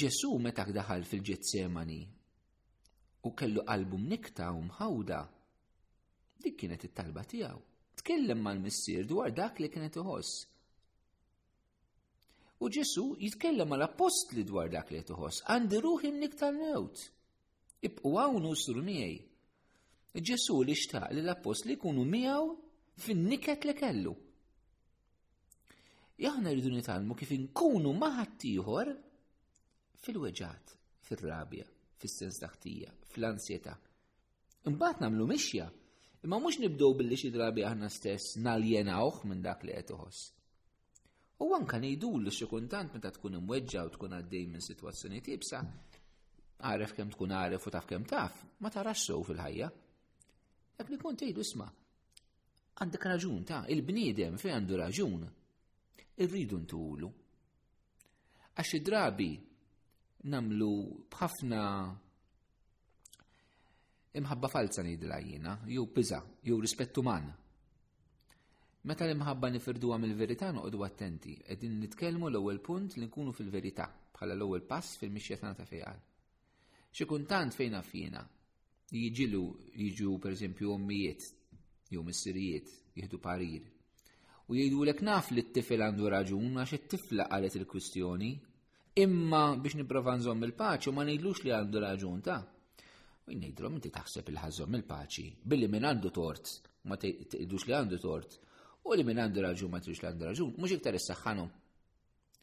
Ġesu 0.01 0.31
meta 0.41 0.65
daħal 0.73 1.05
fil-Ġetsemani 1.05 1.99
u 3.29 3.35
kellu 3.37 3.65
qalbu 3.69 3.99
mnikta 4.07 4.49
u 4.57 4.63
mħawda, 4.71 5.21
dik 6.41 6.57
kienet 6.63 6.89
it-talba 6.89 7.27
tiegħu. 7.29 7.61
Tkellem 8.01 8.41
mal-missier 8.41 9.05
dwar 9.05 9.35
dak 9.37 9.59
li 9.61 9.69
kienet 9.75 9.99
iħoss. 10.01 10.33
U 12.65 12.69
Ġesu 12.73 13.05
jitkellem 13.21 13.69
mal 13.75 13.85
apostli 13.85 14.47
dwar 14.49 14.73
dak 14.73 14.95
li 14.97 15.05
iħoss, 15.05 15.45
għandi 15.45 15.85
ruħi 15.85 16.15
niktar 16.17 16.57
mewt. 16.57 17.11
Ibqu 17.85 18.17
hawn 18.17 18.49
sur 18.57 18.81
miegħi. 18.81 19.27
Ġesu 20.19 20.55
li 20.67 20.75
xtaq 20.75 21.13
li 21.15 21.23
l-appost 21.23 21.65
li 21.71 21.77
kunu 21.79 22.03
miegħu 22.03 22.49
fin-niket 23.03 23.65
li 23.69 23.75
kellu. 23.79 24.13
Jaħna 26.21 26.51
rridu 26.51 26.71
nitalmu 26.75 27.15
kif 27.15 27.31
inkunu 27.37 27.93
maħattijħor 27.95 28.91
fil-weġat, 30.03 30.73
fil-rabja, 31.07 31.67
fil-sens 32.01 32.41
taħtija, 32.43 32.91
fil-ansjeta. 33.15 33.77
Imbagħad 34.67 35.05
namlu 35.07 35.29
mixja, 35.31 35.69
imma 36.27 36.41
mhux 36.43 36.59
nibdew 36.67 36.91
billi 37.01 37.17
xi 37.17 37.31
drabi 37.33 37.63
aħna 37.71 37.89
stess 37.95 38.35
naljenawh 38.43 39.23
minn 39.31 39.43
dak 39.47 39.63
li 39.69 39.77
qed 39.79 39.93
iħoss. 39.95 40.25
U 41.47 41.55
anka 41.57 41.79
ngħidu 41.81 42.11
li 42.27 42.35
xi 42.35 42.49
kuntant 42.51 42.97
meta 42.99 43.13
tkun 43.15 43.39
imweġġa 43.39 43.87
u 43.87 43.95
tkun 43.95 44.19
għaddej 44.19 44.49
minn 44.51 44.67
situazzjoni 44.67 45.23
tibsa, 45.31 45.63
għaref 46.67 46.97
kemm 46.99 47.15
tkun 47.15 47.37
għaref 47.39 47.71
u 47.71 47.73
taf 47.79 47.89
kemm 47.95 48.09
taf, 48.11 48.43
ma 48.61 48.69
tarax 48.75 49.07
sew 49.09 49.23
fil-ħajja. 49.31 49.71
Dak 50.81 50.89
li 50.89 50.97
kont 50.97 51.19
tgħidu 51.21 51.43
isma' 51.45 51.65
għandek 52.81 53.03
raġun 53.11 53.43
ta' 53.45 53.59
il-bniedem 53.75 54.39
fejn 54.41 54.55
għandu 54.57 54.79
raġun. 54.81 55.27
Irridu 56.25 56.57
ntulu. 56.63 57.11
Għax 58.57 58.81
drabi 58.87 59.27
namlu 60.33 60.71
bħafna 61.13 61.61
imħabba 64.23 64.49
falsa 64.55 64.83
nidla 64.89 65.19
jina, 65.27 65.59
jew 65.69 65.85
piża, 65.93 66.23
jew 66.49 66.57
rispettu 66.65 67.05
man. 67.05 67.29
Meta 68.89 69.05
l-imħabba 69.05 69.53
nifirdu 69.59 69.93
għam 69.93 70.09
il-verità 70.09 70.49
noqdu 70.57 70.81
attenti, 70.89 71.37
edin 71.53 71.77
nitkelmu 71.85 72.33
l-ewwel 72.33 72.63
punt 72.65 72.97
li 72.97 73.05
nkunu 73.11 73.37
fil-verità 73.37 73.91
bħala 74.17 74.33
l-ewwel 74.33 74.65
pass 74.73 74.97
fil-mixjetana 75.03 75.53
ta' 75.61 75.69
fejqal. 75.69 76.01
Xi 76.89 77.05
kuntant 77.13 77.53
fejn 77.55 77.77
fina, 77.85 78.25
jiġilu 78.97 79.45
jiġu 79.77 80.19
per 80.19 80.33
eżempju 80.35 80.73
ommijiet 80.75 81.23
jew 81.91 82.03
sirijiet 82.11 82.67
jieħdu 82.99 83.19
parir. 83.23 83.63
U 84.51 84.55
jgħidu 84.57 84.83
l-ek 84.83 85.03
naf 85.07 85.31
li 85.31 85.45
t-tifel 85.47 85.85
għandu 85.87 86.09
raġun 86.11 86.59
għax 86.59 86.73
it-tifla 86.75 87.29
qalet 87.31 87.55
il-kwistjoni, 87.61 88.31
imma 88.99 89.43
biex 89.57 89.77
niprofa 89.79 90.17
nżomm 90.19 90.43
il-paċi 90.49 90.91
u 90.91 90.95
ma 90.97 91.05
ngħidlux 91.07 91.43
li 91.45 91.53
għandu 91.55 91.79
raġun 91.87 92.21
ta' 92.27 92.41
u 93.27 93.31
jnejdrom 93.35 93.79
inti 93.79 93.93
taħseb 93.95 94.33
il-ħazzom 94.33 94.75
il-paċi, 94.81 95.27
billi 95.45 95.69
minn 95.71 95.87
għandu 95.87 96.11
tort, 96.11 96.51
ma 96.91 96.97
tgħidux 96.99 97.67
li 97.69 97.77
għandu 97.79 98.01
tort, 98.03 98.39
u 98.87 98.95
li 98.97 99.07
minn 99.07 99.23
għandu 99.23 99.45
raġun 99.47 99.71
ma 99.71 99.79
tgħidux 99.79 100.03
li 100.03 100.09
għandu 100.11 100.29
raġun, 100.31 100.55
mhux 100.59 100.75
iktar 100.75 100.99
s-saxħanu. 100.99 101.47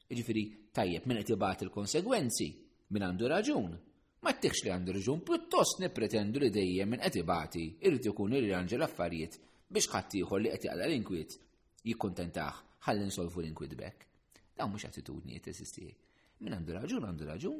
Jiġifieri 0.07 0.43
tajjeb 0.71 1.05
minn 1.11 1.19
qed 1.27 1.67
il-konsegwenzi 1.67 2.49
minn 2.95 3.03
għandu 3.03 3.25
raġun. 3.35 3.71
Ma 4.25 4.33
t-tikx 4.33 4.63
li 4.65 4.71
għandu 4.73 4.93
rġun, 4.95 5.19
pjuttost 5.27 5.81
nipretendu 5.83 6.39
li 6.41 6.49
dejjem 6.49 6.89
minn 6.89 7.03
etibati 7.05 7.67
irrid 7.85 8.07
ikun 8.09 8.33
irranġa 8.39 8.79
l-affarijiet 8.79 9.35
biex 9.69 9.91
ħaddieħor 9.93 10.41
li 10.41 10.53
qed 10.55 10.63
jaqla 10.65 10.87
l-inkwiet 10.87 11.35
jikkontentax 11.91 12.63
ħalli 12.87 13.05
nsolvu 13.11 13.43
l-inkwiet 13.43 13.75
bekk. 13.77 14.07
Dawn 14.57 14.73
mhux 14.73 14.87
attitudni 14.89 15.37
qed 15.37 15.51
esisti. 15.53 15.85
Min 16.41 16.55
għandu 16.57 16.75
raġun 16.79 17.05
għandu 17.11 17.27
raġun, 17.29 17.59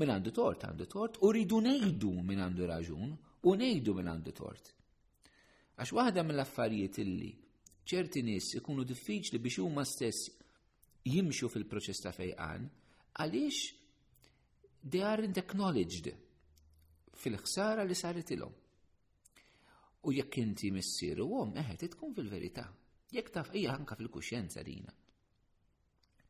min 0.00 0.12
għandu 0.14 0.32
tort 0.32 0.64
għandu 0.64 0.86
tort, 0.88 1.20
u 1.20 1.28
rridu 1.28 1.60
ngħidu 1.60 2.14
min 2.24 2.40
għandu 2.40 2.70
raġun 2.72 3.12
u 3.44 3.52
ngħidu 3.60 3.96
min 4.00 4.08
għandu 4.14 4.32
tort. 4.40 4.72
Għax 5.76 5.92
waħda 5.98 6.24
mill-affarijiet 6.30 7.02
illi 7.04 7.30
ċerti 7.84 8.24
nies 8.24 8.48
ikunu 8.62 8.88
diffiċli 8.88 9.36
biex 9.44 9.60
huma 9.66 9.84
stess 9.84 10.30
jimxu 11.04 11.52
fil-proċess 11.52 12.06
ta' 12.06 12.16
fejqan, 12.16 12.68
għaliex 13.12 13.81
they 14.82 15.02
are 15.06 15.22
acknowledged 15.38 16.08
fil-ħsara 17.22 17.84
li 17.86 17.94
saret 17.94 18.30
ilhom. 18.34 18.50
U 20.02 20.10
jekk 20.10 20.40
inti 20.42 20.72
missieru 20.74 21.28
għom, 21.30 21.52
eħet 21.62 21.84
tkun 21.92 22.14
fil-verità. 22.16 22.64
Jekk 23.14 23.28
taf 23.30 23.52
hija 23.54 23.76
anka 23.76 23.94
fil-kuxjenza 23.94 24.64
dina. 24.66 24.90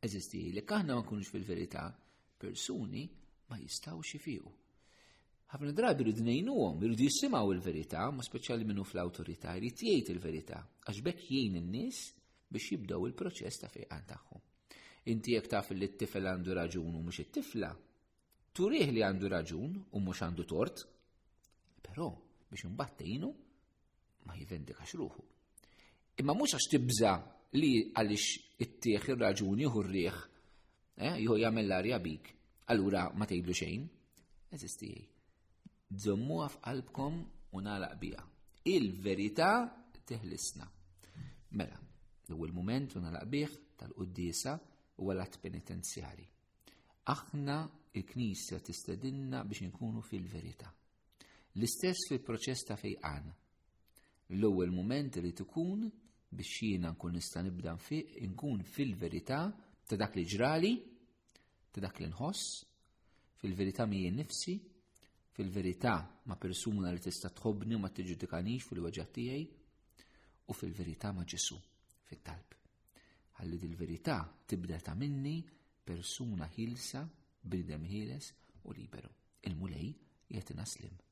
Eżisti 0.05 0.51
li 0.53 0.61
aħna 0.61 0.93
ma 0.93 1.01
nkunx 1.01 1.31
fil-verità, 1.33 1.87
persuni 2.37 3.07
ma 3.49 3.57
jistawx 3.57 4.19
fihu. 4.21 4.51
Ħafna 5.53 5.73
drabi 5.73 6.05
rridu 6.05 6.21
ngħinuhom, 6.27 6.83
irridu 6.85 7.07
jisimgħu 7.07 7.55
il-verità, 7.55 8.03
ma 8.13 8.21
speċjali 8.25 8.65
minnu 8.69 8.85
fl-awtorità, 8.85 9.55
jrid 9.57 9.81
jgħid 9.81 10.11
il-verità 10.13 10.59
għax 10.91 10.99
bekk 11.07 11.23
jgħin 11.31 11.57
in-nies 11.63 12.03
biex 12.53 12.69
jibdew 12.75 13.01
il-proċess 13.09 13.63
ta' 13.63 13.71
fejqan 13.73 14.05
tagħhom. 14.13 14.45
Inti 15.13 15.33
jekk 15.39 15.49
taf 15.55 15.73
li 15.73 15.89
t-tifel 15.89 16.29
għandu 16.35 16.53
raġunu 16.57 17.01
mhux 17.01 17.25
it-tifla, 17.25 17.71
turiħ 18.53 18.91
li 18.93 19.01
għandu 19.03 19.29
raġun 19.33 19.77
u 19.93 19.99
mhux 20.01 20.23
għandu 20.27 20.43
tort, 20.49 20.83
però 21.83 22.09
biex 22.49 22.67
imbattejnu 22.69 23.29
ma 24.27 24.35
jivendikax 24.37 24.93
ruħu. 25.01 25.23
Imma 26.21 26.35
mhux 26.37 26.55
għax 26.55 26.67
tibża 26.71 27.13
li 27.57 27.71
għaliex 27.97 28.27
ittieħ 28.63 29.09
ir-raġuni 29.13 29.65
r 29.67 29.83
rrieħ, 29.89 30.19
eh, 30.97 31.19
juhu 31.23 31.39
jagħmel 31.41 31.65
l-arja 31.67 31.99
bik, 31.99 32.29
allura 32.71 33.07
ma 33.17 33.25
tgħidlu 33.27 33.57
xejn, 33.57 33.87
eżistijaj. 34.53 35.03
Dżommu 35.93 36.39
f'qalbkom 36.55 37.17
u 37.57 37.61
nagħlaq 37.61 37.97
bija 38.01 38.23
Il-verità 38.69 39.47
teħlisna. 40.07 40.63
Mela, 41.57 41.75
l-ewwel 42.29 42.53
mument 42.55 42.93
u 42.97 43.01
nagħlaq 43.03 43.57
tal 43.81 43.91
qoddisa 43.97 44.53
u 45.03 45.09
għalat 45.11 45.35
penitenzjari. 45.43 46.23
Aħna 47.11 47.57
il-Knisja 47.95 48.59
tistedinna 48.59 49.43
biex 49.45 49.61
inkunu 49.69 50.01
fil-verità. 50.01 50.71
L-istess 51.53 52.09
fil-proċess 52.09 52.65
ta' 52.65 52.75
fejqan. 52.77 53.27
L-ewwel 54.39 54.71
moment 54.73 55.13
li 55.21 55.31
tkun 55.37 55.85
biex 56.33 56.49
jiena 56.63 56.89
nkun 56.95 57.13
nista' 57.13 57.43
nibda 57.45 57.75
nkun 58.31 58.63
fil-verità 58.65 59.41
ta' 59.85 59.99
dak 59.99 60.17
li 60.17 60.25
ġrali, 60.25 60.73
ta' 61.69 61.83
dak 61.85 62.01
li 62.01 62.09
nħoss, 62.09 62.63
fil-verità 63.37 63.85
mi 63.85 64.09
nifsi, 64.09 64.57
fil-verità 65.37 65.95
ma' 66.25 66.37
persuna 66.37 66.89
li 66.91 66.99
tista' 67.01 67.29
u 67.45 67.53
ma 67.77 67.89
tiġġudikanix 67.93 68.65
fil-weġġa' 68.71 69.09
tiegħi 69.13 69.45
u 70.49 70.53
fil-verità 70.53 71.13
ma' 71.13 71.25
Ġesu 71.29 71.59
fit-talb. 72.09 72.49
Għalli 73.37 73.57
dil-verità 73.57 74.17
tibda 74.49 74.79
ta' 74.81 74.95
minni 74.97 75.43
persuna 75.83 76.47
ħilsa 76.57 77.03
bidem 77.47 77.83
ħieles 77.89 78.29
u 78.63 78.75
liberu. 78.77 79.11
Il-mulej 79.51 79.91
jgħetina 79.91 80.65
slim. 80.75 81.02